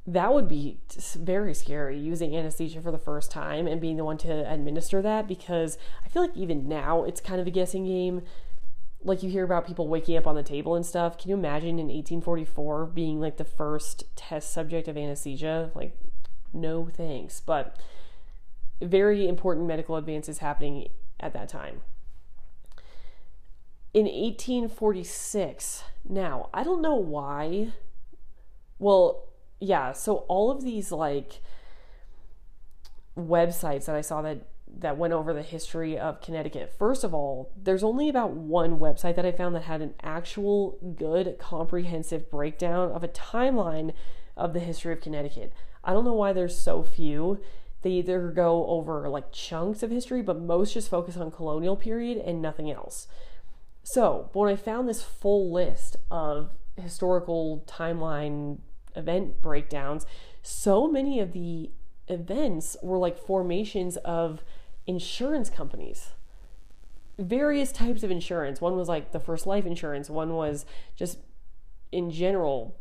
that 0.07 0.33
would 0.33 0.47
be 0.47 0.79
very 1.15 1.53
scary 1.53 1.97
using 1.97 2.35
anesthesia 2.35 2.81
for 2.81 2.91
the 2.91 2.99
first 2.99 3.31
time 3.31 3.65
and 3.65 3.81
being 3.81 3.97
the 3.97 4.03
one 4.03 4.17
to 4.19 4.51
administer 4.51 5.01
that 5.01 5.27
because 5.27 5.77
I 6.05 6.09
feel 6.09 6.21
like 6.21 6.37
even 6.37 6.67
now 6.67 7.03
it's 7.03 7.19
kind 7.19 7.41
of 7.41 7.47
a 7.47 7.51
guessing 7.51 7.85
game. 7.85 8.21
Like 9.03 9.23
you 9.23 9.29
hear 9.29 9.43
about 9.43 9.65
people 9.65 9.87
waking 9.87 10.17
up 10.17 10.27
on 10.27 10.35
the 10.35 10.43
table 10.43 10.75
and 10.75 10.85
stuff. 10.85 11.17
Can 11.17 11.29
you 11.29 11.35
imagine 11.35 11.79
in 11.79 11.87
1844 11.87 12.87
being 12.87 13.19
like 13.19 13.37
the 13.37 13.43
first 13.43 14.03
test 14.15 14.51
subject 14.51 14.87
of 14.87 14.97
anesthesia? 14.97 15.71
Like, 15.73 15.97
no 16.53 16.87
thanks. 16.91 17.39
But 17.39 17.77
very 18.81 19.27
important 19.27 19.67
medical 19.67 19.95
advances 19.95 20.39
happening 20.39 20.87
at 21.19 21.33
that 21.33 21.49
time 21.49 21.81
in 23.95 24.07
1846. 24.07 25.83
Now, 26.03 26.49
I 26.53 26.63
don't 26.63 26.81
know 26.81 26.95
why. 26.95 27.69
Well, 28.77 29.29
yeah, 29.61 29.93
so 29.93 30.17
all 30.27 30.51
of 30.51 30.65
these 30.65 30.91
like 30.91 31.39
websites 33.17 33.85
that 33.85 33.95
I 33.95 34.01
saw 34.01 34.21
that 34.21 34.49
that 34.79 34.97
went 34.97 35.13
over 35.13 35.31
the 35.31 35.41
history 35.41 35.97
of 35.97 36.19
Connecticut. 36.19 36.75
First 36.77 37.05
of 37.05 37.13
all, 37.13 37.53
there's 37.55 37.83
only 37.83 38.09
about 38.09 38.31
one 38.31 38.79
website 38.79 39.15
that 39.15 39.25
I 39.25 39.31
found 39.31 39.55
that 39.55 39.63
had 39.63 39.81
an 39.81 39.93
actual 40.03 40.77
good 40.97 41.37
comprehensive 41.39 42.29
breakdown 42.29 42.91
of 42.91 43.01
a 43.01 43.07
timeline 43.07 43.93
of 44.35 44.51
the 44.51 44.59
history 44.59 44.91
of 44.91 44.99
Connecticut. 44.99 45.53
I 45.85 45.93
don't 45.93 46.03
know 46.03 46.11
why 46.11 46.33
there's 46.33 46.57
so 46.57 46.83
few. 46.83 47.39
They 47.85 47.91
either 47.91 48.31
go 48.31 48.65
over 48.65 49.07
like 49.09 49.31
chunks 49.31 49.83
of 49.83 49.91
history, 49.91 50.23
but 50.23 50.39
most 50.39 50.73
just 50.73 50.89
focus 50.89 51.17
on 51.17 51.29
colonial 51.29 51.75
period 51.75 52.17
and 52.17 52.41
nothing 52.41 52.71
else. 52.71 53.07
So, 53.83 54.31
when 54.33 54.51
I 54.51 54.55
found 54.55 54.89
this 54.89 55.03
full 55.03 55.53
list 55.53 55.95
of 56.09 56.49
historical 56.81 57.63
timeline 57.67 58.57
event 58.95 59.39
breakdowns, 59.39 60.07
so 60.41 60.87
many 60.87 61.19
of 61.19 61.33
the 61.33 61.69
events 62.07 62.75
were 62.81 62.97
like 62.97 63.19
formations 63.19 63.97
of 63.97 64.43
insurance 64.87 65.51
companies. 65.51 66.09
Various 67.19 67.71
types 67.71 68.01
of 68.01 68.09
insurance. 68.09 68.59
One 68.61 68.75
was 68.75 68.89
like 68.89 69.11
the 69.11 69.19
first 69.19 69.45
life 69.45 69.67
insurance, 69.67 70.09
one 70.09 70.33
was 70.33 70.65
just 70.95 71.19
in 71.91 72.09
general 72.09 72.75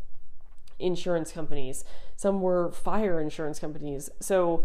insurance 0.79 1.31
companies, 1.31 1.85
some 2.17 2.41
were 2.41 2.73
fire 2.73 3.21
insurance 3.21 3.59
companies. 3.59 4.09
So, 4.19 4.65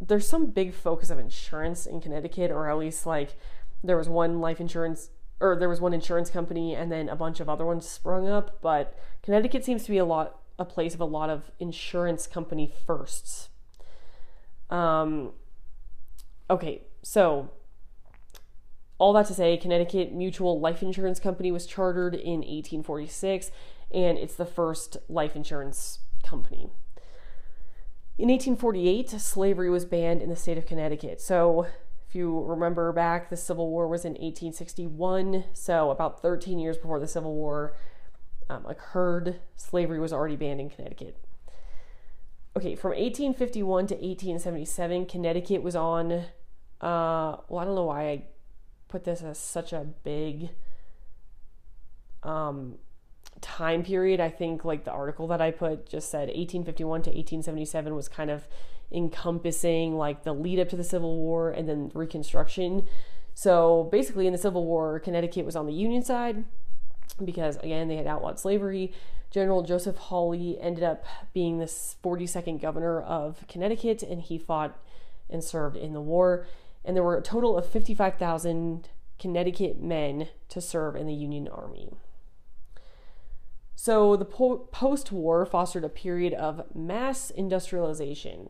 there's 0.00 0.28
some 0.28 0.46
big 0.46 0.74
focus 0.74 1.10
of 1.10 1.18
insurance 1.18 1.86
in 1.86 2.00
Connecticut, 2.00 2.50
or 2.50 2.68
at 2.68 2.78
least 2.78 3.06
like 3.06 3.36
there 3.82 3.96
was 3.96 4.08
one 4.08 4.40
life 4.40 4.60
insurance 4.60 5.10
or 5.40 5.56
there 5.56 5.68
was 5.68 5.80
one 5.80 5.94
insurance 5.94 6.30
company 6.30 6.74
and 6.74 6.90
then 6.90 7.08
a 7.08 7.16
bunch 7.16 7.40
of 7.40 7.48
other 7.48 7.64
ones 7.64 7.88
sprung 7.88 8.28
up, 8.28 8.60
but 8.60 8.98
Connecticut 9.22 9.64
seems 9.64 9.84
to 9.84 9.90
be 9.90 9.98
a 9.98 10.04
lot 10.04 10.40
a 10.58 10.64
place 10.64 10.94
of 10.94 11.00
a 11.00 11.04
lot 11.04 11.30
of 11.30 11.52
insurance 11.60 12.26
company 12.26 12.72
firsts. 12.86 13.48
Um 14.70 15.32
okay, 16.50 16.82
so 17.02 17.50
all 18.98 19.12
that 19.12 19.26
to 19.26 19.34
say, 19.34 19.56
Connecticut 19.56 20.12
Mutual 20.12 20.58
Life 20.58 20.82
Insurance 20.82 21.20
Company 21.20 21.52
was 21.52 21.66
chartered 21.66 22.14
in 22.14 22.40
1846 22.40 23.52
and 23.92 24.18
it's 24.18 24.34
the 24.34 24.44
first 24.44 24.96
life 25.08 25.36
insurance 25.36 26.00
company. 26.24 26.70
In 28.18 28.30
1848, 28.30 29.10
slavery 29.10 29.70
was 29.70 29.84
banned 29.84 30.22
in 30.22 30.28
the 30.28 30.34
state 30.34 30.58
of 30.58 30.66
Connecticut. 30.66 31.20
So 31.20 31.68
if 32.08 32.16
you 32.16 32.42
remember 32.42 32.92
back, 32.92 33.30
the 33.30 33.36
Civil 33.36 33.70
War 33.70 33.86
was 33.86 34.04
in 34.04 34.12
1861, 34.12 35.44
so 35.52 35.90
about 35.90 36.20
13 36.20 36.58
years 36.58 36.76
before 36.76 36.98
the 36.98 37.06
Civil 37.06 37.34
War 37.34 37.76
um, 38.50 38.66
occurred, 38.66 39.40
slavery 39.54 40.00
was 40.00 40.12
already 40.12 40.34
banned 40.34 40.60
in 40.60 40.68
Connecticut. 40.68 41.16
Okay, 42.56 42.74
from 42.74 42.90
1851 42.90 43.86
to 43.86 43.94
1877, 43.94 45.06
Connecticut 45.06 45.62
was 45.62 45.76
on. 45.76 46.10
Uh, 46.80 47.36
well, 47.48 47.58
I 47.60 47.64
don't 47.64 47.76
know 47.76 47.84
why 47.84 48.08
I 48.08 48.22
put 48.88 49.04
this 49.04 49.22
as 49.22 49.38
such 49.38 49.72
a 49.72 49.86
big 50.02 50.48
um, 52.24 52.78
time 53.40 53.82
period. 53.82 54.20
I 54.20 54.30
think 54.30 54.64
like 54.64 54.84
the 54.84 54.90
article 54.90 55.26
that 55.28 55.40
I 55.40 55.50
put 55.50 55.88
just 55.88 56.10
said 56.10 56.28
1851 56.28 57.02
to 57.02 57.10
1877 57.10 57.94
was 57.94 58.08
kind 58.08 58.30
of 58.30 58.46
encompassing 58.90 59.96
like 59.96 60.22
the 60.24 60.32
lead 60.32 60.58
up 60.58 60.68
to 60.70 60.76
the 60.76 60.84
Civil 60.84 61.16
War 61.16 61.50
and 61.50 61.68
then 61.68 61.90
Reconstruction. 61.94 62.86
So 63.34 63.88
basically, 63.92 64.26
in 64.26 64.32
the 64.32 64.38
Civil 64.38 64.66
War, 64.66 64.98
Connecticut 64.98 65.44
was 65.44 65.56
on 65.56 65.66
the 65.66 65.72
Union 65.72 66.02
side 66.02 66.44
because, 67.24 67.56
again, 67.58 67.88
they 67.88 67.96
had 67.96 68.06
outlawed 68.06 68.40
slavery. 68.40 68.92
General 69.30 69.62
Joseph 69.62 69.96
Hawley 69.96 70.58
ended 70.60 70.82
up 70.82 71.04
being 71.32 71.58
the 71.58 71.66
42nd 71.66 72.60
governor 72.60 73.00
of 73.00 73.44
Connecticut, 73.46 74.02
and 74.02 74.22
he 74.22 74.38
fought 74.38 74.76
and 75.30 75.44
served 75.44 75.76
in 75.76 75.92
the 75.92 76.00
war. 76.00 76.46
And 76.84 76.96
there 76.96 77.04
were 77.04 77.16
a 77.16 77.22
total 77.22 77.56
of 77.56 77.68
55,000 77.68 78.88
Connecticut 79.18 79.80
men 79.80 80.28
to 80.48 80.60
serve 80.60 80.96
in 80.96 81.06
the 81.06 81.14
Union 81.14 81.46
Army. 81.48 81.92
So 83.80 84.16
the 84.16 84.24
po- 84.24 84.66
post 84.72 85.12
war 85.12 85.46
fostered 85.46 85.84
a 85.84 85.88
period 85.88 86.34
of 86.34 86.74
mass 86.74 87.30
industrialization. 87.30 88.48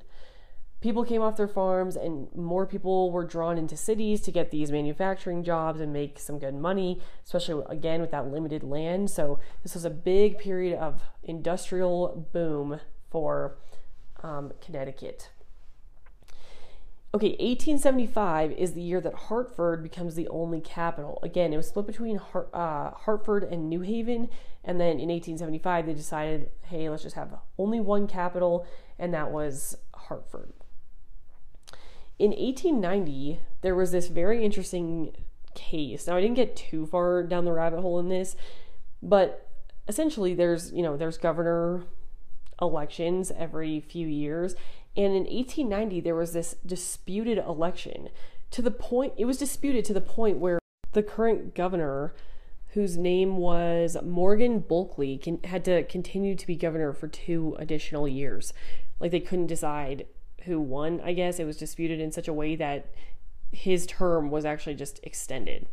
People 0.80 1.04
came 1.04 1.20
off 1.20 1.36
their 1.36 1.46
farms, 1.46 1.96
and 1.96 2.34
more 2.34 2.64
people 2.64 3.10
were 3.10 3.26
drawn 3.26 3.58
into 3.58 3.76
cities 3.76 4.22
to 4.22 4.32
get 4.32 4.50
these 4.50 4.72
manufacturing 4.72 5.44
jobs 5.44 5.80
and 5.80 5.92
make 5.92 6.18
some 6.18 6.38
good 6.38 6.54
money, 6.54 7.02
especially 7.26 7.62
again 7.68 8.00
with 8.00 8.10
that 8.10 8.32
limited 8.32 8.62
land. 8.62 9.10
So, 9.10 9.38
this 9.62 9.74
was 9.74 9.84
a 9.84 9.90
big 9.90 10.38
period 10.38 10.78
of 10.78 11.02
industrial 11.22 12.26
boom 12.32 12.80
for 13.10 13.58
um, 14.22 14.52
Connecticut. 14.62 15.28
Okay, 17.14 17.30
1875 17.30 18.52
is 18.52 18.74
the 18.74 18.82
year 18.82 19.00
that 19.00 19.14
Hartford 19.14 19.82
becomes 19.82 20.14
the 20.14 20.28
only 20.28 20.60
capital. 20.60 21.18
Again, 21.22 21.54
it 21.54 21.56
was 21.56 21.68
split 21.68 21.86
between 21.86 22.16
Hart, 22.16 22.50
uh, 22.52 22.90
Hartford 22.90 23.44
and 23.44 23.70
New 23.70 23.80
Haven, 23.80 24.28
and 24.62 24.78
then 24.78 25.00
in 25.00 25.08
1875 25.08 25.86
they 25.86 25.94
decided, 25.94 26.50
hey, 26.66 26.90
let's 26.90 27.02
just 27.02 27.16
have 27.16 27.34
only 27.56 27.80
one 27.80 28.06
capital, 28.06 28.66
and 28.98 29.14
that 29.14 29.30
was 29.30 29.78
Hartford. 29.94 30.52
In 32.18 32.32
1890, 32.32 33.40
there 33.62 33.74
was 33.74 33.90
this 33.90 34.08
very 34.08 34.44
interesting 34.44 35.16
case. 35.54 36.06
Now, 36.06 36.16
I 36.16 36.20
didn't 36.20 36.36
get 36.36 36.56
too 36.56 36.84
far 36.84 37.22
down 37.22 37.46
the 37.46 37.52
rabbit 37.52 37.80
hole 37.80 37.98
in 37.98 38.10
this, 38.10 38.36
but 39.02 39.48
essentially, 39.86 40.34
there's 40.34 40.72
you 40.72 40.82
know 40.82 40.98
there's 40.98 41.16
governor 41.16 41.84
elections 42.60 43.32
every 43.36 43.80
few 43.80 44.06
years 44.06 44.54
and 44.98 45.14
in 45.14 45.24
1890, 45.24 46.00
there 46.00 46.14
was 46.14 46.32
this 46.32 46.56
disputed 46.66 47.38
election 47.38 48.10
to 48.50 48.62
the 48.62 48.70
point, 48.70 49.14
it 49.16 49.24
was 49.24 49.38
disputed 49.38 49.84
to 49.86 49.94
the 49.94 50.00
point 50.00 50.38
where 50.38 50.58
the 50.92 51.02
current 51.02 51.54
governor, 51.54 52.14
whose 52.68 52.96
name 52.96 53.36
was 53.36 53.96
Morgan 54.02 54.60
Bulkeley, 54.60 55.18
can, 55.18 55.42
had 55.44 55.64
to 55.66 55.84
continue 55.84 56.34
to 56.34 56.46
be 56.46 56.56
governor 56.56 56.92
for 56.92 57.08
two 57.08 57.56
additional 57.58 58.08
years. 58.08 58.52
Like 58.98 59.10
they 59.10 59.20
couldn't 59.20 59.46
decide 59.46 60.06
who 60.44 60.60
won, 60.60 61.00
I 61.02 61.12
guess. 61.12 61.38
It 61.38 61.44
was 61.44 61.56
disputed 61.56 62.00
in 62.00 62.10
such 62.10 62.28
a 62.28 62.32
way 62.32 62.56
that 62.56 62.92
his 63.50 63.86
term 63.86 64.30
was 64.30 64.44
actually 64.44 64.74
just 64.74 65.00
extended. 65.02 65.66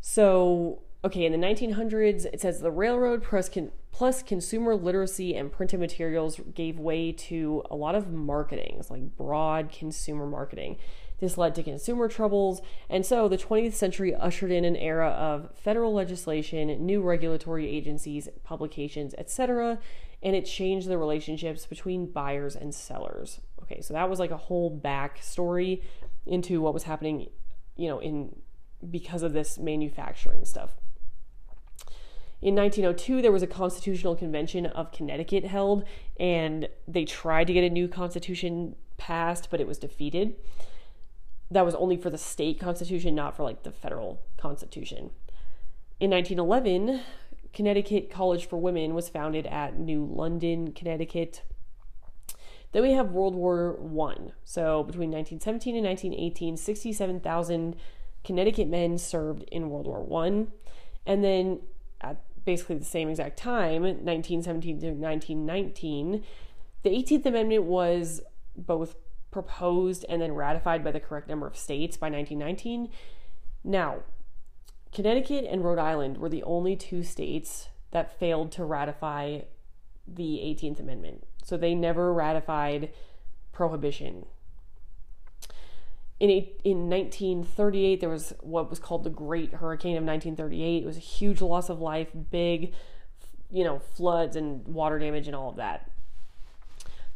So 0.00 0.82
Okay, 1.04 1.26
in 1.26 1.32
the 1.32 1.46
1900s, 1.46 2.24
it 2.24 2.40
says 2.40 2.60
the 2.60 2.70
railroad 2.70 3.22
plus, 3.22 3.50
plus 3.92 4.22
consumer 4.22 4.74
literacy 4.74 5.36
and 5.36 5.52
printed 5.52 5.78
materials 5.78 6.40
gave 6.54 6.78
way 6.78 7.12
to 7.12 7.62
a 7.70 7.76
lot 7.76 7.94
of 7.94 8.10
marketing. 8.10 8.76
It's 8.78 8.90
like 8.90 9.14
broad 9.14 9.70
consumer 9.70 10.26
marketing. 10.26 10.78
This 11.20 11.36
led 11.36 11.54
to 11.56 11.62
consumer 11.62 12.08
troubles, 12.08 12.62
and 12.88 13.04
so 13.04 13.28
the 13.28 13.36
20th 13.36 13.74
century 13.74 14.14
ushered 14.14 14.50
in 14.50 14.64
an 14.64 14.76
era 14.76 15.08
of 15.08 15.54
federal 15.54 15.92
legislation, 15.92 16.68
new 16.84 17.02
regulatory 17.02 17.68
agencies, 17.68 18.28
publications, 18.42 19.14
etc., 19.18 19.78
and 20.22 20.34
it 20.34 20.46
changed 20.46 20.88
the 20.88 20.96
relationships 20.96 21.66
between 21.66 22.10
buyers 22.10 22.56
and 22.56 22.74
sellers. 22.74 23.40
Okay, 23.62 23.82
so 23.82 23.92
that 23.92 24.08
was 24.08 24.18
like 24.18 24.30
a 24.30 24.36
whole 24.38 24.76
backstory 24.76 25.82
into 26.24 26.62
what 26.62 26.72
was 26.72 26.84
happening, 26.84 27.28
you 27.76 27.88
know, 27.88 27.98
in 27.98 28.34
because 28.90 29.22
of 29.22 29.34
this 29.34 29.58
manufacturing 29.58 30.44
stuff. 30.44 30.72
In 32.44 32.54
1902, 32.56 33.22
there 33.22 33.32
was 33.32 33.42
a 33.42 33.46
constitutional 33.46 34.14
convention 34.14 34.66
of 34.66 34.92
Connecticut 34.92 35.46
held, 35.46 35.82
and 36.20 36.68
they 36.86 37.06
tried 37.06 37.46
to 37.46 37.54
get 37.54 37.64
a 37.64 37.70
new 37.70 37.88
constitution 37.88 38.76
passed, 38.98 39.48
but 39.50 39.62
it 39.62 39.66
was 39.66 39.78
defeated. 39.78 40.36
That 41.50 41.64
was 41.64 41.74
only 41.74 41.96
for 41.96 42.10
the 42.10 42.18
state 42.18 42.60
constitution, 42.60 43.14
not 43.14 43.34
for 43.34 43.44
like 43.44 43.62
the 43.62 43.72
federal 43.72 44.20
constitution. 44.36 45.12
In 45.98 46.10
1911, 46.10 47.00
Connecticut 47.54 48.10
College 48.10 48.46
for 48.46 48.58
Women 48.58 48.92
was 48.92 49.08
founded 49.08 49.46
at 49.46 49.78
New 49.78 50.04
London, 50.04 50.72
Connecticut. 50.72 51.44
Then 52.72 52.82
we 52.82 52.92
have 52.92 53.12
World 53.12 53.34
War 53.34 53.72
One. 53.72 54.32
So 54.44 54.82
between 54.82 55.10
1917 55.10 55.76
and 55.76 55.86
1918, 55.86 56.58
67,000 56.58 57.76
Connecticut 58.22 58.68
men 58.68 58.98
served 58.98 59.44
in 59.44 59.70
World 59.70 59.86
War 59.86 60.02
One, 60.02 60.48
and 61.06 61.24
then 61.24 61.60
at 62.02 62.18
basically 62.44 62.76
the 62.76 62.84
same 62.84 63.08
exact 63.08 63.36
time, 63.36 63.82
1917 63.82 64.80
to 64.80 64.86
1919, 64.86 66.24
the 66.82 66.90
18th 66.90 67.26
Amendment 67.26 67.64
was 67.64 68.20
both 68.56 68.96
proposed 69.30 70.04
and 70.08 70.22
then 70.22 70.32
ratified 70.32 70.84
by 70.84 70.92
the 70.92 71.00
correct 71.00 71.28
number 71.28 71.46
of 71.46 71.56
states 71.56 71.96
by 71.96 72.08
1919. 72.08 72.90
Now, 73.64 74.02
Connecticut 74.92 75.44
and 75.50 75.64
Rhode 75.64 75.78
Island 75.78 76.18
were 76.18 76.28
the 76.28 76.44
only 76.44 76.76
two 76.76 77.02
states 77.02 77.68
that 77.90 78.18
failed 78.18 78.52
to 78.52 78.64
ratify 78.64 79.40
the 80.06 80.40
18th 80.44 80.78
Amendment. 80.80 81.26
So 81.42 81.56
they 81.56 81.74
never 81.74 82.12
ratified 82.12 82.90
prohibition 83.52 84.26
in, 86.20 86.30
in 86.30 86.88
1938, 86.88 88.00
there 88.00 88.08
was 88.08 88.34
what 88.40 88.70
was 88.70 88.78
called 88.78 89.04
the 89.04 89.10
Great 89.10 89.54
Hurricane 89.54 89.96
of 89.96 90.04
1938. 90.04 90.82
It 90.82 90.86
was 90.86 90.96
a 90.96 91.00
huge 91.00 91.40
loss 91.40 91.68
of 91.68 91.80
life, 91.80 92.08
big, 92.30 92.72
you 93.50 93.64
know, 93.64 93.78
floods 93.78 94.36
and 94.36 94.66
water 94.66 94.98
damage 94.98 95.26
and 95.26 95.34
all 95.34 95.50
of 95.50 95.56
that. 95.56 95.90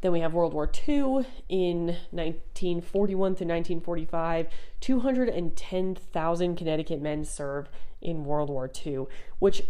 Then 0.01 0.13
we 0.13 0.21
have 0.21 0.33
World 0.33 0.53
War 0.53 0.71
II 0.89 1.27
in 1.49 1.97
1941 2.11 3.19
to 3.19 3.45
1945. 3.45 4.47
210,000 4.81 6.57
Connecticut 6.57 7.01
men 7.01 7.25
served 7.25 7.71
in 8.01 8.25
World 8.25 8.49
War 8.49 8.71
II, 8.87 9.07
which, 9.41 9.63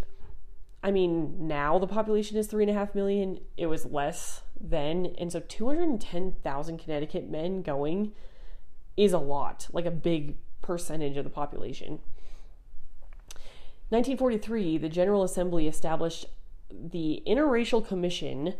I 0.83 0.91
mean, 0.91 1.49
now 1.49 1.79
the 1.79 1.87
population 1.87 2.37
is 2.37 2.47
three 2.47 2.64
and 2.64 2.71
a 2.71 2.75
half 2.75 2.95
million. 2.95 3.41
It 3.57 3.67
was 3.67 3.87
less 3.87 4.43
then. 4.61 5.14
And 5.19 5.33
so 5.33 5.41
210,000 5.41 6.79
Connecticut 6.79 7.31
men 7.31 7.62
going 7.62 8.12
is 8.99 9.13
a 9.13 9.19
lot, 9.19 9.69
like 9.73 9.87
a 9.87 9.91
big 9.91 10.37
percentage 10.61 11.17
of 11.17 11.25
the 11.25 11.31
population. 11.31 12.01
1943, 13.91 14.77
the 14.77 14.89
General 14.89 15.23
Assembly 15.23 15.67
established 15.67 16.27
the 16.71 17.23
Interracial 17.27 17.87
Commission, 17.87 18.55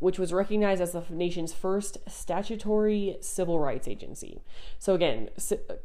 which 0.00 0.18
was 0.18 0.32
recognized 0.32 0.82
as 0.82 0.92
the 0.92 1.04
nation's 1.08 1.54
first 1.54 1.96
statutory 2.06 3.16
civil 3.20 3.60
rights 3.60 3.86
agency. 3.86 4.42
So, 4.78 4.94
again, 4.94 5.30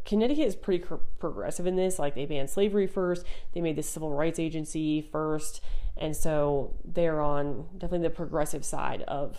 Connecticut 0.04 0.48
is 0.48 0.56
pretty 0.56 0.84
progressive 1.20 1.68
in 1.68 1.76
this. 1.76 2.00
Like, 2.00 2.16
they 2.16 2.26
banned 2.26 2.50
slavery 2.50 2.88
first, 2.88 3.26
they 3.54 3.62
made 3.62 3.76
the 3.76 3.84
civil 3.84 4.12
rights 4.12 4.40
agency 4.40 5.02
first, 5.02 5.62
and 5.96 6.16
so 6.16 6.76
they're 6.84 7.22
on 7.22 7.68
definitely 7.78 8.08
the 8.08 8.14
progressive 8.14 8.66
side 8.66 9.04
of 9.04 9.38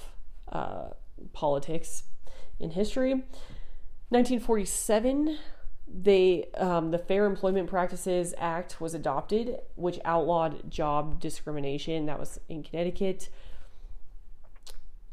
uh, 0.50 0.90
politics 1.32 2.04
in 2.60 2.70
history. 2.70 3.24
1947, 4.10 5.38
they 5.86 6.48
um, 6.56 6.90
the 6.90 6.98
Fair 6.98 7.26
Employment 7.26 7.68
Practices 7.68 8.34
Act 8.38 8.80
was 8.80 8.94
adopted, 8.94 9.60
which 9.74 9.98
outlawed 10.04 10.70
job 10.70 11.20
discrimination. 11.20 12.06
That 12.06 12.18
was 12.18 12.40
in 12.48 12.62
Connecticut. 12.62 13.28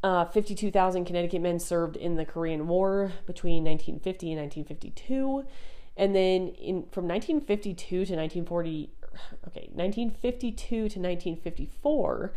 Uh, 0.02 0.24
52,000 0.24 1.04
Connecticut 1.04 1.42
men 1.42 1.58
served 1.58 1.96
in 1.96 2.16
the 2.16 2.24
Korean 2.24 2.68
War 2.68 3.12
between 3.26 3.64
1950 3.64 4.32
and 4.32 4.40
1952. 4.40 5.44
And 5.96 6.14
then 6.14 6.48
in 6.48 6.86
from 6.92 7.08
1952 7.08 7.88
to 7.88 8.14
1940, 8.14 8.90
okay, 9.48 9.68
1952 9.72 10.56
to 10.68 10.82
1954, 10.82 12.32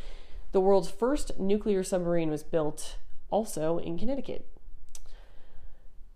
the 0.52 0.60
world's 0.60 0.89
first 0.89 1.39
nuclear 1.39 1.84
submarine 1.84 2.32
was 2.32 2.43
built 2.43 2.98
also 3.30 3.78
in 3.78 3.98
Connecticut. 3.98 4.48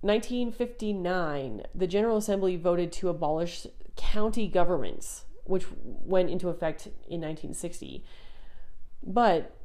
1959, 0.04 1.64
the 1.74 1.88
General 1.88 2.18
Assembly 2.18 2.58
voted 2.58 2.92
to 2.92 3.08
abolish 3.08 3.66
county 3.96 4.50
governments, 4.50 5.24
which 5.46 5.66
went 5.82 6.30
into 6.30 6.50
effect 6.50 6.88
in 6.88 7.22
1960. 7.22 8.04
But 9.02 9.56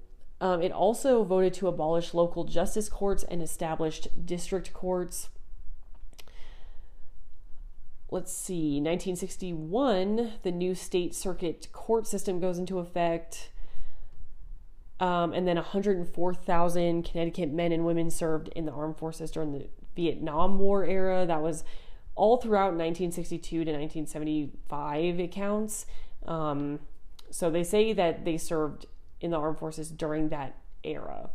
um, 0.41 0.63
it 0.63 0.71
also 0.71 1.25
voted 1.25 1.55
to 1.55 1.67
abolish 1.67 2.15
local 2.15 2.45
justice 2.45 2.89
courts 2.89 3.25
and 3.25 3.43
established 3.43 4.25
district 4.25 4.73
courts. 4.73 5.31
let's 8.11 8.33
see, 8.33 8.81
1961, 8.81 10.35
the 10.43 10.53
new 10.53 10.75
state 10.75 11.15
circuit 11.17 11.69
court 11.73 12.07
system 12.07 12.39
goes 12.39 12.59
into 12.59 12.79
effect. 12.79 13.51
Um, 15.01 15.33
and 15.33 15.47
then 15.47 15.57
104,000 15.57 17.03
Connecticut 17.05 17.53
men 17.53 17.73
and 17.73 17.85
women 17.85 18.11
served 18.11 18.49
in 18.57 18.67
the 18.67 18.73
armed 18.73 18.97
forces 18.97 19.31
during 19.31 19.53
the 19.53 19.69
Vietnam 19.99 20.61
War 20.61 20.85
era. 20.85 21.27
That 21.27 21.43
was 21.43 21.65
all 22.15 22.37
throughout 22.37 22.73
1962 22.73 23.65
to 23.65 23.73
1975, 23.73 25.19
it 25.19 25.33
counts. 25.33 25.87
Um, 26.25 26.79
so 27.31 27.51
they 27.51 27.65
say 27.65 27.93
that 27.93 28.25
they 28.25 28.39
served 28.39 28.87
in 29.21 29.33
the 29.33 29.37
armed 29.37 29.59
forces 29.59 29.91
during 29.91 30.29
that 30.29 30.55
era. 30.85 31.31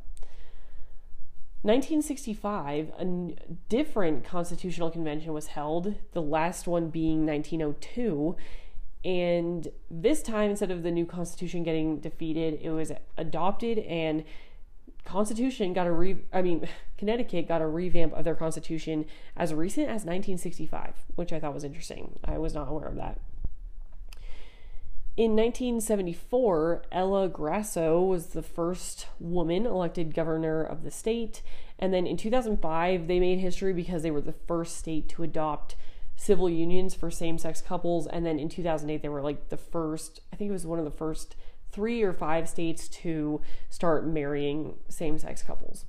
1965, 1.64 2.92
a 3.00 3.36
different 3.68 4.24
constitutional 4.24 4.90
convention 4.90 5.34
was 5.34 5.48
held, 5.48 5.96
the 6.14 6.22
last 6.22 6.66
one 6.66 6.90
being 6.90 7.26
1902. 7.26 8.38
And 9.04 9.68
this 9.92 10.22
time, 10.22 10.52
instead 10.52 10.72
of 10.72 10.84
the 10.84 10.92
new 10.92 11.06
constitution 11.06 11.64
getting 11.64 12.00
defeated, 12.00 12.60
it 12.62 12.72
was 12.72 12.94
adopted, 13.18 13.80
and 13.80 14.24
Constitution 15.06 15.74
got 15.74 15.88
a 15.88 15.92
re. 15.92 16.18
I 16.32 16.42
mean, 16.42 16.68
Connecticut 16.98 17.48
got 17.48 17.62
a 17.62 17.68
revamp 17.68 18.14
of 18.14 18.24
their 18.24 18.36
constitution 18.36 19.06
as 19.36 19.54
recent 19.54 19.88
as 19.88 20.06
1965, 20.06 20.94
which 21.16 21.34
I 21.34 21.40
thought 21.40 21.54
was 21.54 21.64
interesting. 21.64 22.20
I 22.24 22.38
was 22.38 22.54
not 22.54 22.70
aware 22.70 22.88
of 22.88 22.96
that. 22.96 23.20
In 25.16 25.36
1974, 25.36 26.84
Ella 26.92 27.28
Grasso 27.28 28.02
was 28.02 28.28
the 28.28 28.42
first 28.42 29.06
woman 29.20 29.68
elected 29.68 30.16
governor 30.16 30.64
of 30.64 30.84
the 30.84 30.90
state. 30.90 31.44
And 31.78 31.94
then 31.94 32.08
in 32.08 32.18
2005, 32.18 33.08
they 33.08 33.20
made 33.20 33.38
history 33.38 33.74
because 33.74 34.02
they 34.02 34.10
were 34.10 34.22
the 34.22 34.34
first 34.48 34.76
state 34.76 35.08
to 35.10 35.22
adopt 35.22 35.76
civil 36.16 36.50
unions 36.50 36.96
for 36.96 37.12
same 37.12 37.38
sex 37.38 37.62
couples. 37.62 38.08
And 38.08 38.26
then 38.26 38.40
in 38.40 38.50
2008, 38.50 39.04
they 39.04 39.10
were 39.10 39.22
like 39.22 39.50
the 39.50 39.58
first, 39.58 40.22
I 40.32 40.36
think 40.36 40.50
it 40.50 40.54
was 40.54 40.66
one 40.66 40.80
of 40.80 40.86
the 40.86 40.92
first 40.92 41.36
three 41.74 42.04
or 42.04 42.14
five 42.14 42.48
states 42.48 42.88
to 42.88 43.42
start 43.70 44.08
marrying 44.08 44.76
same 44.88 45.18
sex 45.18 45.44
couples. 45.44 45.86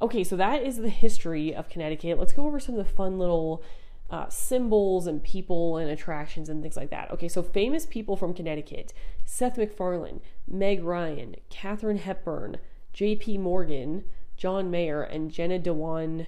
Okay, 0.00 0.24
so 0.24 0.36
that 0.36 0.62
is 0.62 0.78
the 0.78 0.88
history 0.88 1.54
of 1.54 1.68
Connecticut. 1.68 2.18
Let's 2.18 2.32
go 2.32 2.46
over 2.46 2.58
some 2.58 2.76
of 2.76 2.86
the 2.86 2.92
fun 2.92 3.18
little 3.18 3.62
uh, 4.10 4.28
symbols 4.28 5.06
and 5.06 5.22
people 5.22 5.76
and 5.76 5.90
attractions 5.90 6.48
and 6.48 6.62
things 6.62 6.76
like 6.76 6.90
that. 6.90 7.10
Okay, 7.10 7.28
so 7.28 7.42
famous 7.42 7.84
people 7.84 8.16
from 8.16 8.32
Connecticut 8.32 8.92
Seth 9.24 9.58
MacFarlane, 9.58 10.20
Meg 10.46 10.82
Ryan, 10.82 11.36
Katharine 11.50 11.98
Hepburn, 11.98 12.58
J.P. 12.92 13.38
Morgan, 13.38 14.04
John 14.36 14.70
Mayer, 14.70 15.02
and 15.02 15.30
Jenna 15.30 15.58
Dewan 15.58 16.26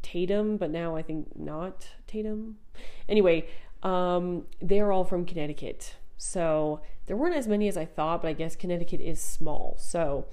Tatum, 0.00 0.56
but 0.56 0.70
now 0.70 0.96
I 0.96 1.02
think 1.02 1.36
not 1.36 1.88
Tatum. 2.06 2.56
Anyway, 3.08 3.48
um, 3.82 4.46
they're 4.62 4.92
all 4.92 5.04
from 5.04 5.26
Connecticut. 5.26 5.96
So 6.22 6.82
there 7.06 7.16
weren't 7.16 7.34
as 7.34 7.48
many 7.48 7.66
as 7.66 7.78
I 7.78 7.86
thought, 7.86 8.20
but 8.20 8.28
I 8.28 8.34
guess 8.34 8.54
Connecticut 8.54 9.00
is 9.00 9.20
small. 9.20 9.76
So 9.80 10.26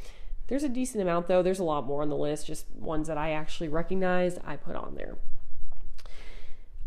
there's 0.47 0.63
a 0.63 0.69
decent 0.69 1.01
amount, 1.01 1.27
though. 1.27 1.41
There's 1.41 1.59
a 1.59 1.63
lot 1.63 1.85
more 1.85 2.01
on 2.01 2.09
the 2.09 2.17
list, 2.17 2.45
just 2.45 2.69
ones 2.75 3.07
that 3.07 3.17
I 3.17 3.31
actually 3.31 3.69
recognized, 3.69 4.39
I 4.45 4.57
put 4.57 4.75
on 4.75 4.95
there. 4.95 5.15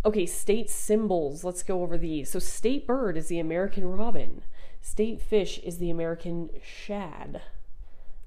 Okay, 0.05 0.27
state 0.27 0.69
symbols. 0.69 1.45
Let's 1.45 1.63
go 1.63 1.83
over 1.83 1.97
these. 1.97 2.31
So, 2.31 2.39
state 2.39 2.87
bird 2.87 3.17
is 3.17 3.29
the 3.29 3.39
American 3.39 3.87
robin. 3.87 4.43
State 4.83 5.23
fish 5.23 5.59
is 5.61 5.79
the 5.79 5.91
American 5.91 6.51
shad. 6.63 7.41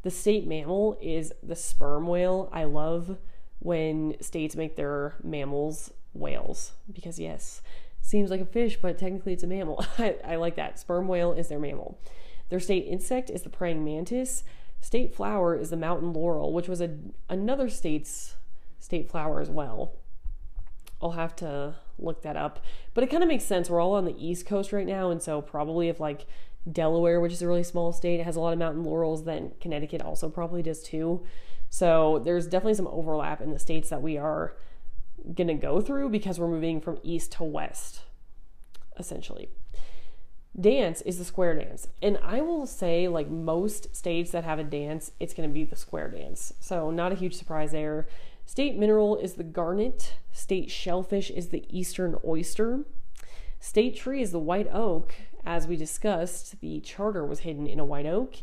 The 0.01 0.11
state 0.11 0.47
mammal 0.47 0.97
is 1.01 1.33
the 1.43 1.55
sperm 1.55 2.07
whale. 2.07 2.49
I 2.51 2.63
love 2.63 3.17
when 3.59 4.15
states 4.21 4.55
make 4.55 4.75
their 4.75 5.15
mammals 5.23 5.91
whales 6.13 6.73
because, 6.91 7.19
yes, 7.19 7.61
seems 8.03 8.29
like 8.29 8.41
a 8.41 8.45
fish, 8.45 8.77
but 8.79 8.97
technically 8.97 9.33
it's 9.33 9.43
a 9.43 9.47
mammal. 9.47 9.83
I, 9.97 10.17
I 10.23 10.35
like 10.35 10.55
that. 10.55 10.77
Sperm 10.77 11.07
whale 11.07 11.31
is 11.31 11.47
their 11.47 11.57
mammal. 11.57 11.99
Their 12.49 12.59
state 12.59 12.85
insect 12.85 13.29
is 13.29 13.41
the 13.41 13.49
praying 13.49 13.83
mantis. 13.83 14.43
State 14.81 15.15
flower 15.15 15.55
is 15.55 15.69
the 15.69 15.77
mountain 15.77 16.11
laurel, 16.11 16.53
which 16.53 16.67
was 16.67 16.81
a, 16.81 16.97
another 17.29 17.69
state's 17.69 18.35
state 18.77 19.09
flower 19.09 19.39
as 19.39 19.49
well. 19.49 19.93
I'll 21.01 21.11
have 21.11 21.35
to 21.37 21.75
look 21.97 22.21
that 22.23 22.35
up. 22.35 22.63
But 22.93 23.05
it 23.05 23.09
kind 23.09 23.23
of 23.23 23.29
makes 23.29 23.45
sense. 23.45 23.69
We're 23.69 23.81
all 23.81 23.93
on 23.93 24.05
the 24.05 24.15
East 24.17 24.45
Coast 24.45 24.73
right 24.73 24.85
now, 24.85 25.09
and 25.09 25.23
so 25.23 25.41
probably 25.41 25.87
if 25.87 26.01
like 26.01 26.25
Delaware, 26.69 27.21
which 27.21 27.31
is 27.31 27.41
a 27.41 27.47
really 27.47 27.63
small 27.63 27.93
state, 27.93 28.21
has 28.21 28.35
a 28.35 28.41
lot 28.41 28.53
of 28.53 28.59
mountain 28.59 28.83
laurels, 28.83 29.23
then 29.23 29.53
Connecticut 29.61 30.01
also 30.01 30.29
probably 30.29 30.61
does 30.61 30.83
too. 30.83 31.25
So 31.69 32.21
there's 32.23 32.45
definitely 32.47 32.75
some 32.75 32.87
overlap 32.87 33.39
in 33.39 33.51
the 33.51 33.59
states 33.59 33.89
that 33.89 34.01
we 34.01 34.17
are 34.17 34.55
going 35.33 35.47
to 35.47 35.53
go 35.53 35.81
through 35.81 36.09
because 36.09 36.39
we're 36.39 36.47
moving 36.47 36.81
from 36.81 36.99
east 37.03 37.31
to 37.33 37.43
west, 37.43 38.01
essentially. 38.97 39.49
Dance 40.59 41.01
is 41.01 41.17
the 41.17 41.25
square 41.25 41.55
dance. 41.55 41.87
And 42.01 42.19
I 42.23 42.41
will 42.41 42.67
say, 42.67 43.07
like 43.07 43.29
most 43.29 43.95
states 43.95 44.31
that 44.31 44.43
have 44.43 44.59
a 44.59 44.63
dance, 44.63 45.11
it's 45.19 45.33
going 45.33 45.49
to 45.49 45.53
be 45.53 45.63
the 45.63 45.75
square 45.75 46.09
dance. 46.09 46.53
So, 46.59 46.91
not 46.91 47.11
a 47.11 47.15
huge 47.15 47.33
surprise 47.33 47.71
there. 47.71 48.07
State 48.45 48.77
mineral 48.77 49.17
is 49.17 49.33
the 49.33 49.43
garnet. 49.43 50.15
State 50.31 50.69
shellfish 50.69 51.31
is 51.31 51.49
the 51.49 51.65
eastern 51.69 52.17
oyster. 52.25 52.85
State 53.59 53.95
tree 53.95 54.21
is 54.21 54.31
the 54.31 54.39
white 54.39 54.67
oak. 54.71 55.15
As 55.45 55.67
we 55.67 55.75
discussed, 55.75 56.59
the 56.61 56.79
charter 56.81 57.25
was 57.25 57.39
hidden 57.39 57.65
in 57.65 57.79
a 57.79 57.85
white 57.85 58.05
oak. 58.05 58.35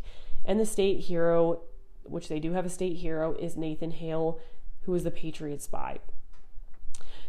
And 0.44 0.58
the 0.58 0.66
state 0.66 1.00
hero, 1.00 1.62
which 2.02 2.28
they 2.28 2.40
do 2.40 2.52
have 2.52 2.66
a 2.66 2.70
state 2.70 2.96
hero, 2.96 3.34
is 3.34 3.56
Nathan 3.56 3.92
Hale, 3.92 4.40
who 4.82 4.94
is 4.94 5.04
the 5.04 5.10
Patriot 5.10 5.62
spy. 5.62 5.98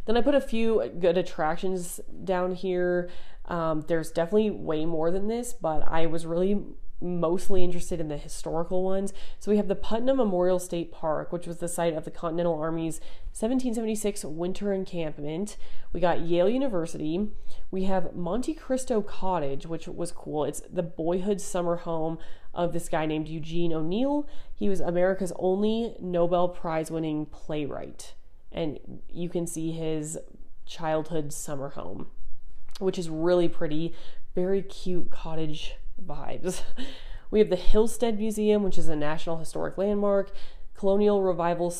Then 0.05 0.17
I 0.17 0.21
put 0.21 0.35
a 0.35 0.41
few 0.41 0.91
good 0.99 1.17
attractions 1.17 1.99
down 2.23 2.53
here. 2.55 3.09
Um, 3.45 3.85
there's 3.87 4.11
definitely 4.11 4.51
way 4.51 4.85
more 4.85 5.11
than 5.11 5.27
this, 5.27 5.53
but 5.53 5.87
I 5.87 6.05
was 6.05 6.25
really 6.25 6.63
mostly 7.01 7.63
interested 7.63 7.99
in 7.99 8.07
the 8.07 8.17
historical 8.17 8.83
ones. 8.83 9.13
So 9.39 9.51
we 9.51 9.57
have 9.57 9.67
the 9.67 9.75
Putnam 9.75 10.17
Memorial 10.17 10.59
State 10.59 10.91
Park, 10.91 11.31
which 11.31 11.47
was 11.47 11.57
the 11.57 11.67
site 11.67 11.93
of 11.93 12.05
the 12.05 12.11
Continental 12.11 12.59
Army's 12.59 12.99
1776 13.33 14.23
winter 14.25 14.71
encampment. 14.71 15.57
We 15.93 15.99
got 15.99 16.21
Yale 16.21 16.49
University. 16.49 17.29
We 17.71 17.85
have 17.85 18.15
Monte 18.15 18.53
Cristo 18.53 19.01
Cottage, 19.01 19.65
which 19.65 19.87
was 19.87 20.11
cool. 20.11 20.45
It's 20.45 20.61
the 20.71 20.83
boyhood 20.83 21.41
summer 21.41 21.77
home 21.77 22.19
of 22.53 22.73
this 22.73 22.89
guy 22.89 23.05
named 23.05 23.27
Eugene 23.27 23.73
O'Neill. 23.73 24.27
He 24.53 24.69
was 24.69 24.79
America's 24.79 25.33
only 25.37 25.95
Nobel 25.99 26.49
Prize 26.49 26.91
winning 26.91 27.25
playwright. 27.25 28.13
And 28.51 28.79
you 29.09 29.29
can 29.29 29.47
see 29.47 29.71
his 29.71 30.17
childhood 30.65 31.33
summer 31.33 31.69
home, 31.69 32.07
which 32.79 32.99
is 32.99 33.09
really 33.09 33.47
pretty. 33.47 33.93
Very 34.35 34.61
cute 34.61 35.09
cottage 35.09 35.75
vibes. 36.01 36.61
We 37.31 37.39
have 37.39 37.49
the 37.49 37.55
Hillstead 37.55 38.17
Museum, 38.17 38.61
which 38.61 38.77
is 38.77 38.89
a 38.89 38.95
National 38.95 39.37
Historic 39.37 39.77
Landmark, 39.77 40.31
Colonial 40.75 41.21
Revival. 41.23 41.73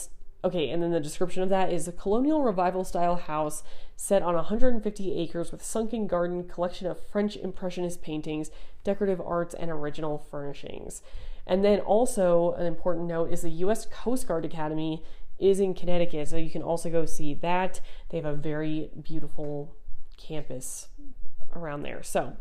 Okay, 0.44 0.70
and 0.70 0.82
then 0.82 0.92
the 0.92 1.00
description 1.02 1.44
of 1.44 1.50
that 1.50 1.72
is 1.72 1.88
a 1.88 1.92
colonial 1.92 2.42
revival 2.42 2.86
style 2.86 3.18
house 3.18 3.62
set 3.96 4.24
on 4.24 4.34
150 4.34 5.20
acres 5.20 5.52
with 5.52 5.64
sunken 5.64 6.08
garden, 6.08 6.48
collection 6.48 6.88
of 6.88 7.06
French 7.06 7.36
Impressionist 7.36 8.02
paintings, 8.02 8.50
decorative 8.84 9.22
arts, 9.22 9.54
and 9.54 9.70
original 9.70 10.18
furnishings. 10.18 11.04
And 11.46 11.66
then 11.66 11.80
also, 11.82 12.54
an 12.54 12.66
important 12.66 13.08
note 13.08 13.32
is 13.32 13.42
the 13.42 13.50
U.S. 13.50 13.86
Coast 13.86 14.28
Guard 14.28 14.46
Academy 14.46 15.04
is 15.42 15.60
in 15.60 15.74
Connecticut, 15.74 16.30
so 16.30 16.38
you 16.38 16.50
can 16.50 16.62
also 16.62 16.90
go 16.90 17.06
see 17.06 17.34
that. 17.36 17.82
They 18.10 18.18
have 18.18 18.26
a 18.26 18.36
very 18.36 18.92
beautiful 19.02 19.76
campus 20.18 20.88
around 21.54 21.82
there. 21.84 22.04
So, 22.04 22.38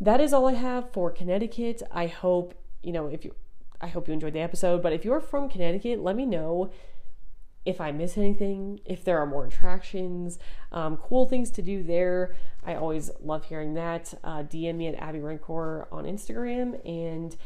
that 0.00 0.20
is 0.20 0.32
all 0.32 0.48
I 0.48 0.54
have 0.54 0.92
for 0.92 1.10
Connecticut. 1.10 1.82
I 1.90 2.08
hope, 2.08 2.54
you 2.82 2.92
know, 2.92 3.06
if 3.06 3.24
you 3.24 3.34
I 3.80 3.88
hope 3.88 4.08
you 4.08 4.14
enjoyed 4.14 4.32
the 4.32 4.40
episode, 4.40 4.82
but 4.82 4.92
if 4.92 5.04
you're 5.04 5.20
from 5.20 5.48
Connecticut, 5.48 6.00
let 6.00 6.16
me 6.16 6.24
know 6.24 6.70
if 7.64 7.80
I 7.80 7.92
miss 7.92 8.16
anything, 8.16 8.80
if 8.84 9.04
there 9.04 9.18
are 9.18 9.26
more 9.26 9.46
attractions, 9.46 10.38
um, 10.72 10.96
cool 10.96 11.26
things 11.26 11.50
to 11.52 11.62
do 11.62 11.82
there. 11.82 12.34
I 12.64 12.74
always 12.74 13.10
love 13.22 13.46
hearing 13.46 13.74
that. 13.74 14.14
Uh, 14.22 14.42
DM 14.42 14.76
me 14.76 14.88
at 14.88 14.94
Abby 14.94 15.20
Rancor 15.20 15.88
on 15.90 16.04
Instagram 16.04 16.80
and 16.86 17.36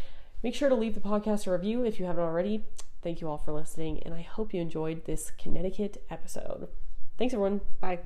make 0.43 0.55
sure 0.55 0.69
to 0.69 0.75
leave 0.75 0.95
the 0.95 1.01
podcast 1.01 1.47
a 1.47 1.53
review 1.53 1.85
if 1.85 1.99
you 2.01 2.07
haven't 2.07 2.25
already. 2.25 2.65
Thank 3.03 3.21
you 3.21 3.29
all 3.29 3.39
for 3.39 3.53
listening, 3.53 4.03
and 4.03 4.13
I 4.13 4.23
hope 4.23 4.53
you 4.53 4.61
enjoyed 4.61 5.05
this 5.05 5.31
Connecticut 5.39 6.05
episode. 6.11 6.69
Thanks, 7.17 7.33
everyone. 7.33 7.61
Bye. 7.81 8.01